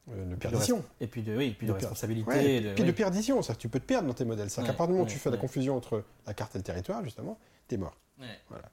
[0.10, 0.84] euh, de perdition.
[0.99, 2.58] Et puis de, oui, puis de, responsabilité.
[2.58, 4.49] et puis de perdition, c'est que tu peux te perdre dans tes modèles.
[4.49, 6.64] C'est qu'à partir du moment où tu fais la confusion entre la carte et le
[6.64, 7.38] territoire, justement,
[7.68, 7.97] tu es mort.
[8.49, 8.70] Voilà.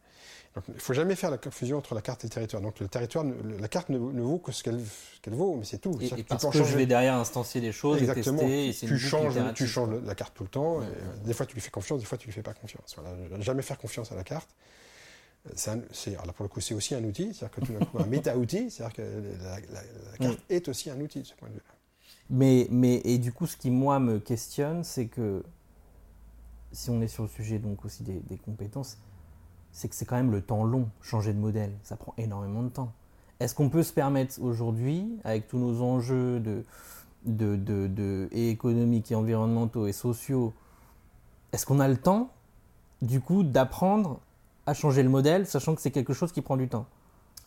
[0.55, 2.63] Donc, il ne faut jamais faire la confusion entre la carte et le territoire.
[2.63, 3.25] Donc le territoire,
[3.61, 4.81] la carte ne, vaut que ce qu'elle
[5.29, 5.97] vaut, mais c'est tout.
[6.01, 8.43] Et, et parce que je vais derrière instancier des choses Exactement.
[8.43, 8.87] et tester.
[8.87, 10.81] tu changes, tu changes la carte tout le temps.
[11.25, 12.97] des fois tu lui fais confiance, des fois tu lui fais pas confiance.
[12.97, 13.15] Voilà.
[13.41, 14.49] Jamais faire confiance à la carte
[15.55, 18.07] c'est, alors pour le coup, c'est aussi un outil, c'est-à-dire que tout d'un coup, un
[18.07, 19.03] méta-outil, c'est-à-dire que
[19.43, 21.75] la, carte est aussi un outil de ce point de vue-là.
[22.31, 25.43] Mais, mais, et du coup, ce qui, moi, me questionne, c'est que
[26.73, 28.99] si on est sur le sujet donc aussi des, compétences,
[29.73, 31.73] c'est que c'est quand même le temps long, changer de modèle.
[31.83, 32.93] Ça prend énormément de temps.
[33.41, 36.65] Est-ce qu'on peut se permettre aujourd'hui, avec tous nos enjeux de,
[37.25, 40.53] de, de, de, et économiques et environnementaux et sociaux,
[41.53, 42.33] est-ce qu'on a le temps,
[43.01, 44.21] du coup, d'apprendre
[44.69, 46.87] à changer le modèle, sachant que c'est quelque chose qui prend du temps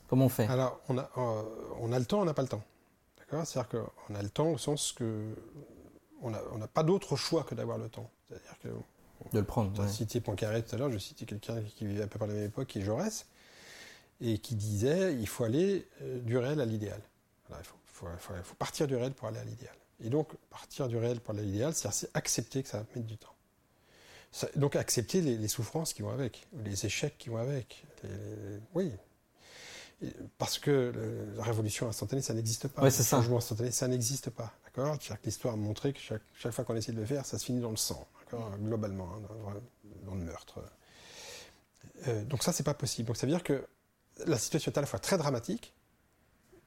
[0.09, 0.47] Comment on fait?
[0.47, 1.43] Alors, on a, euh,
[1.80, 2.63] on a le temps, on n'a pas le temps.
[3.17, 3.45] D'accord?
[3.45, 5.36] C'est-à-dire qu'on a le temps au sens que
[6.22, 8.09] on n'a on pas d'autre choix que d'avoir le temps.
[8.28, 8.67] C'est-à-dire que
[9.34, 9.72] de le prendre.
[9.74, 12.26] Tu as cité Poincaré tout à l'heure, je citais quelqu'un qui vivait à peu près
[12.26, 13.28] à la même époque, qui est Jaurès,
[14.19, 16.99] et qui disait il faut aller euh, du réel à l'idéal.
[17.51, 19.76] il faut, faut, partir du réel pour aller à l'idéal.
[20.03, 23.07] Et donc, partir du réel pour aller à l'idéal, c'est accepter que ça va mettre
[23.07, 23.36] du temps
[24.56, 27.86] donc accepter les, souffrances qui vont avec, les échecs qui vont avec.
[28.74, 28.92] oui.
[30.40, 30.92] Parce que
[31.36, 32.84] la révolution instantanée, ça n'existe pas.
[32.84, 34.52] le changement instantané, ça n'existe pas.
[34.66, 34.98] D'accord?
[35.24, 37.70] L'histoire a montré que chaque, fois qu'on essaie de le faire, ça se finit dans
[37.70, 38.08] le sang,
[38.60, 39.62] globalement, hein,
[40.06, 40.60] dans, le meurtre.
[42.08, 43.08] Euh, donc ça, c'est pas possible.
[43.08, 43.68] Donc ça veut dire que
[44.26, 45.74] la situation est à la fois très dramatique,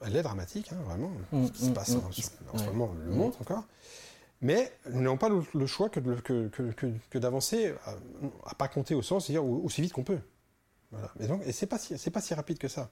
[0.01, 1.11] elle est dramatique, hein, vraiment.
[1.33, 2.01] ce qui se passe mmh,
[2.53, 3.65] en, ce moment le montre encore.
[4.45, 7.95] Mais nous n'avons pas le, choix que, que, d'avancer à,
[8.45, 10.21] à, pas compter au sens, c'est-à-dire aussi vite qu'on peut.
[10.93, 11.11] Voilà.
[11.19, 12.91] Et donc, et c'est pas si, c'est pas si rapide que ça.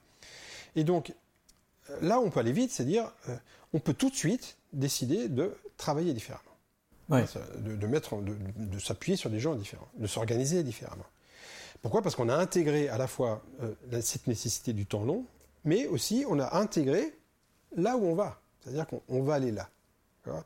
[0.75, 1.13] Et donc,
[2.01, 3.35] là où on peut aller vite, c'est dire, euh,
[3.71, 6.41] on peut tout de suite décider de travailler différemment.
[7.09, 7.25] Ouais.
[7.59, 11.05] de, de mettre, de, de s'appuyer sur des gens différents, de s'organiser différemment.
[11.83, 12.01] Pourquoi?
[12.01, 15.27] Parce qu'on a intégré à la fois euh, cette nécessité du temps long,
[15.65, 17.13] mais aussi on a intégré
[17.75, 18.41] là où on va.
[18.61, 19.69] C'est-à-dire qu'on on va aller là.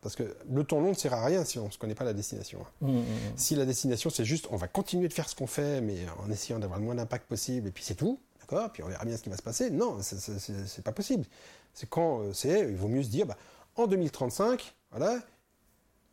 [0.01, 2.13] Parce que le temps long ne sert à rien si on ne connaît pas la
[2.13, 2.59] destination.
[2.61, 2.85] hein.
[2.87, 3.05] Hum, hum, hum.
[3.35, 6.29] Si la destination c'est juste on va continuer de faire ce qu'on fait, mais en
[6.31, 8.71] essayant d'avoir le moins d'impact possible, et puis c'est tout, d'accord?
[8.71, 9.69] Puis on verra bien ce qui va se passer.
[9.69, 11.25] Non, c'est- pas possible.
[11.73, 13.37] C'est quand euh, c'est, il vaut mieux se dire, bah,
[13.75, 15.19] en 2035, voilà,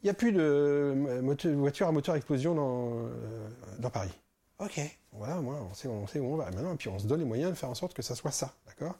[0.02, 3.48] il n'y a plus de euh, moteur- voiture à moteur explosion dans, euh,
[3.78, 4.12] dans Paris.
[4.58, 4.78] Ok,
[5.12, 7.20] voilà, moi, on sait, on sait où on va maintenant, et puis on se donne
[7.20, 8.94] les moyens de faire en sorte que ça soit ça, d'accord?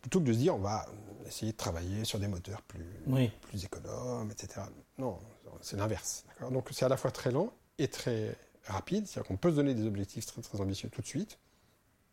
[0.00, 0.86] Plutôt que de se dire, on va
[1.26, 3.30] essayer de travailler sur des moteurs plus, Oui.
[3.42, 4.60] plus économe, etc.
[4.98, 5.18] Non,
[5.60, 6.24] c'est l'inverse.
[6.50, 8.34] Donc c'est à la fois très lent et très
[8.64, 11.38] rapide, c'est-à-dire qu'on peut se donner des objectifs très très ambitieux tout de suite.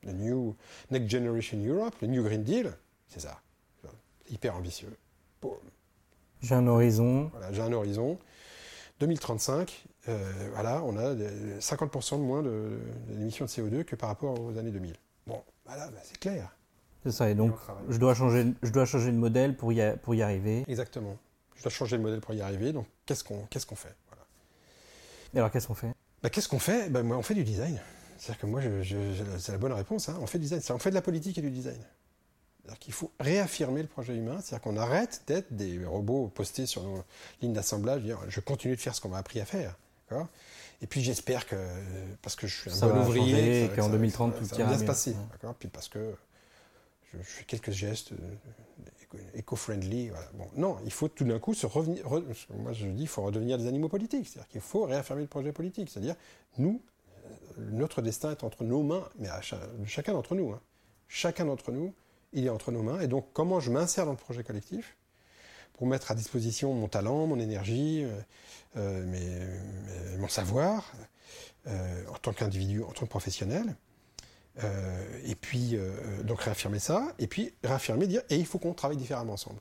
[0.03, 0.55] Le New
[0.91, 2.73] Next Generation Europe, le New Green Deal,
[3.07, 3.39] c'est ça.
[4.29, 4.95] Hyper ambitieux.
[6.41, 7.29] J'ai un horizon.
[7.31, 8.17] Voilà, j'ai un horizon.
[8.99, 12.41] 2035, euh, voilà, on a des- 50% de moins
[13.07, 14.95] d'émissions de CO2 que par rapport aux années 2000.
[15.27, 16.55] Bon, voilà, bah, c'est clair.
[17.05, 17.29] C'est ça.
[17.29, 17.53] Et donc,
[17.89, 20.63] je dois changer, je dois changer de modèle pour y, a- pour y arriver.
[20.67, 21.17] Exactement.
[21.55, 23.95] Je dois changer le modèle pour y arriver, donc qu'est-ce qu'on qu'est-ce qu'on fait?
[24.09, 24.23] Voilà.
[25.33, 25.91] Et alors, qu'est-ce qu'on fait?
[26.23, 26.89] Bah, Qu'est-ce qu'on fait?
[26.89, 27.79] Bah, moi, On fait du design.
[28.17, 30.09] C'est-à-dire que moi, je- je- je- c'est la bonne réponse.
[30.09, 30.17] hein.
[30.21, 30.61] On fait du design.
[30.71, 31.79] On fait de la politique et du design.
[32.63, 34.39] C'est-à-dire qu'il faut réaffirmer le projet humain.
[34.41, 37.03] C'est-à-dire qu'on arrête d'être des robots postés sur nos
[37.41, 38.01] lignes d'assemblage.
[38.01, 39.77] dire, Je continue de faire ce qu'on m'a appris à faire.
[40.81, 41.55] et puis j'espère que,
[42.21, 44.33] parce que je suis un Ça bon va ouvrier, changer et ça- qu'en ça- 2030,
[44.33, 45.11] ça- tout ça va bien se passer.
[45.43, 45.49] Ouais.
[45.59, 46.15] Puis parce que
[47.19, 48.17] je, fais quelques gestes euh,
[49.03, 50.11] éco- éco-friendly.
[50.55, 52.05] non, il faut tout d'un coup se revenir.
[52.07, 52.23] re-
[52.57, 54.27] moi, je dis, il faut redevenir des animaux politiques.
[54.27, 55.89] C'est-à-dire qu'il faut réaffirmer le projet politique.
[55.89, 56.15] C'est-à-dire,
[56.57, 56.81] nous,
[57.57, 59.27] euh, notre destin est entre nos mains, mais
[59.85, 60.51] chacun d'entre nous.
[60.51, 60.61] hein.
[61.07, 61.93] Chacun d'entre nous,
[62.33, 62.99] il est entre nos mains.
[62.99, 64.97] Et donc, comment je m'insère dans le projet collectif
[65.73, 68.05] pour mettre à disposition mon talent, mon énergie,
[68.77, 70.91] euh, mon savoir,
[71.67, 73.75] en tant qu'individu, en tant que professionnel.
[74.63, 78.73] Euh, et puis, euh, donc réaffirmer ça, et puis réaffirmer, dire, et il faut qu'on
[78.73, 79.59] travaille différemment ensemble.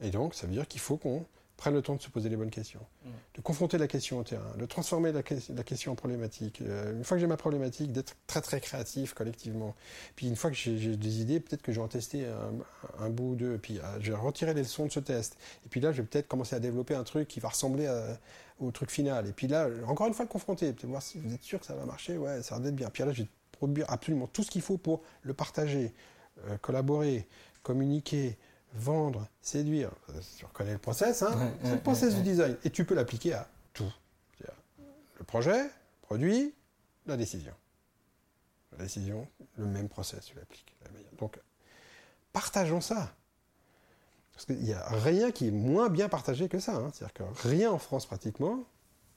[0.00, 1.24] Et donc, ça veut dire qu'il faut qu'on
[1.56, 3.08] prenne le temps de se poser les bonnes questions, Mm.
[3.36, 6.60] de confronter la question au terrain, de transformer la, que- la question en problématique.
[6.60, 9.74] Euh, une fois que j'ai ma problématique, d'être très très créatif collectivement.
[10.16, 12.52] Puis une fois que j'ai j'ai des idées, peut-être que je vais en tester un,
[13.06, 15.38] un bout ou deux, puis euh, je vais retirer les leçons de ce test.
[15.64, 18.18] Et puis là, je vais peut-être commencer à développer un truc qui va ressembler à-
[18.60, 19.26] au truc final.
[19.26, 21.64] Et puis là, encore une fois, le confronter, peut-être voir si vous êtes sûr que
[21.66, 22.90] ça va marcher, ouais, ça va être bien.
[22.90, 25.92] Puis là, je vais produire absolument tout ce qu'il faut pour le partager,
[26.46, 27.26] euh, collaborer,
[27.62, 28.36] communiquer,
[28.74, 29.90] vendre, séduire.
[30.10, 32.56] Euh, Tu reconnais le process, hein Ouais, C'est ouais, le process ouais, du design.
[32.64, 33.92] Et tu peux l'appliquer à tout.
[35.18, 35.70] Le projet,
[36.02, 36.52] produit,
[37.06, 37.54] la décision.
[38.76, 39.26] La décision,
[39.56, 40.76] le même process, tu l'appliques.
[41.18, 41.38] Donc,
[42.34, 43.14] partageons ça.
[44.34, 46.74] Parce qu'il n'y a rien qui est moins bien partagé que ça.
[46.76, 46.90] hein.
[46.92, 48.58] C'est-à-dire que rien en France, pratiquement,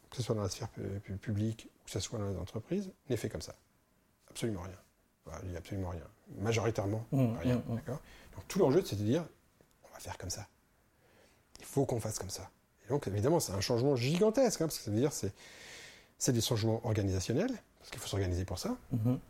[0.10, 2.38] que ce soit dans la sphère pu- pu- publique ou que ce soit dans les
[2.38, 3.54] entreprises, n'est fait comme ça.
[4.32, 4.78] Absolument rien.
[5.26, 6.04] Voilà, il n'y a absolument rien.
[6.38, 7.56] Majoritairement, Mmh, rien.
[7.68, 7.82] mmh, mmh.
[7.88, 9.26] Donc tout l'enjeu, c'est de dire,
[9.90, 10.48] on va faire comme ça.
[11.60, 12.50] Il faut qu'on fasse comme ça.
[12.86, 15.34] Et donc, évidemment, c'est un changement gigantesque, hein, parce que ça veut dire c'est
[16.18, 18.76] c'est des changements organisationnels, parce qu'il faut s'organiser pour ça.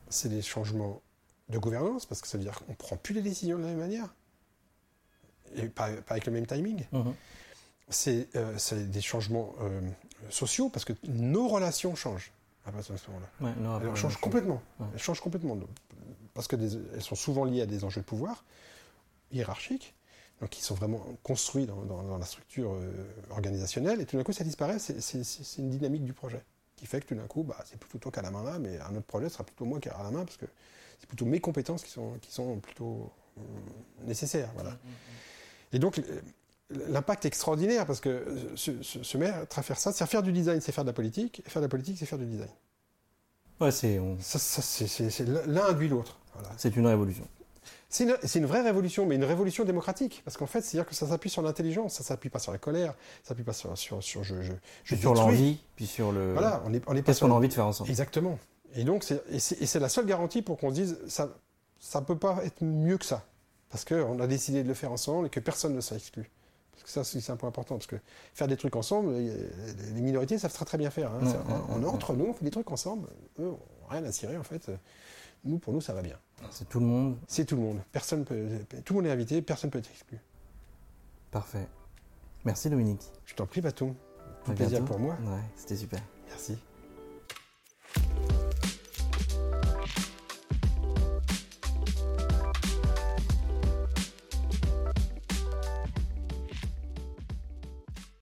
[0.09, 1.01] C'est des changements
[1.49, 3.69] de gouvernance, parce que ça veut dire qu'on ne prend plus les décisions de la
[3.69, 4.13] même manière,
[5.55, 6.83] et pas, pas avec le même timing.
[7.89, 9.81] C'est euh, c'est des changements euh,
[10.29, 12.31] sociaux, parce que nos relations changent
[12.69, 13.27] à partir de ce moment-là.
[13.47, 14.21] Ouais, non, après, Elles changent change.
[14.21, 14.61] complètement.
[14.79, 14.87] Ouais.
[14.93, 15.57] Elles changent complètement.
[16.33, 18.43] Parce qu'elles sont souvent liées à des enjeux de pouvoir
[19.31, 19.93] hiérarchiques,
[20.41, 22.91] donc qui sont vraiment construits dans, dans- dans la structure euh,
[23.31, 26.43] organisationnelle, et tout d'un coup ça disparaît, c'est- une dynamique du projet,
[26.77, 28.57] qui fait que tout d'un coup, bah, c'est plutôt toi qui as la main là,
[28.59, 30.45] mais un autre projet sera plutôt moi qui aura la main, parce que
[30.99, 33.41] c'est plutôt mes compétences qui sont, qui sont plutôt euh,
[34.05, 34.49] nécessaires.
[34.55, 34.77] Voilà.
[35.71, 36.21] Et donc, euh,
[36.87, 38.23] l'impact extraordinaire, parce que
[38.55, 40.93] se, se- se mettre à faire ça, c'est faire du design, c'est faire de la
[40.93, 42.49] politique, et faire de la politique, c'est faire du design.
[43.59, 46.17] Ouais, c'est on- Ça, ça, c'est- l'un induit l'autre.
[46.33, 46.49] Voilà.
[46.57, 47.27] c'est une révolution.
[47.91, 48.05] C'est
[48.35, 50.21] une, vraie révolution, mais une révolution démocratique.
[50.23, 52.93] Parce qu'en fait, c'est-à-dire que ça s'appuie sur l'intelligence, ça s'appuie pas sur la colère,
[53.23, 54.51] ça s'appuie pas sur, sur, sur je, je,
[54.83, 56.33] je Puis sur l'envie, puis sur le.
[56.33, 58.37] Voilà, on est, on est Qu'est-ce qu'on a envie de faire ensemble Exactement.
[58.75, 61.29] Et donc, c'est la seule garantie pour qu'on se dise, ça
[61.79, 63.25] ça peut pas être mieux que ça.
[63.71, 66.29] Parce qu'on a décidé de le faire ensemble et que personne ne sera exclu.
[66.79, 67.75] Parce que ça, c'est c'est un point important.
[67.75, 67.97] Parce que
[68.33, 71.11] faire des trucs ensemble, les minorités savent très très bien faire.
[71.13, 71.19] hein.
[71.23, 73.07] C'est- ouais, on, on est ouais, entre nous, on fait des trucs ensemble.
[73.39, 73.59] Eux, ont
[73.89, 74.71] rien à cirer en fait.
[75.45, 76.17] Nous, pour nous, ça va bien.
[76.51, 77.17] C'est tout le monde.
[77.27, 77.79] C'est tout le monde.
[77.91, 78.47] Personne peut,
[78.85, 80.17] tout le monde est invité, personne peut être exclu.
[81.31, 81.67] Parfait.
[82.45, 83.01] Merci Dominique.
[83.25, 83.93] Je t'en prie, Batou.
[84.45, 84.85] Tout plaisir bientôt.
[84.93, 85.15] pour moi.
[85.15, 85.99] Ouais, c'était super.
[86.29, 86.57] Merci.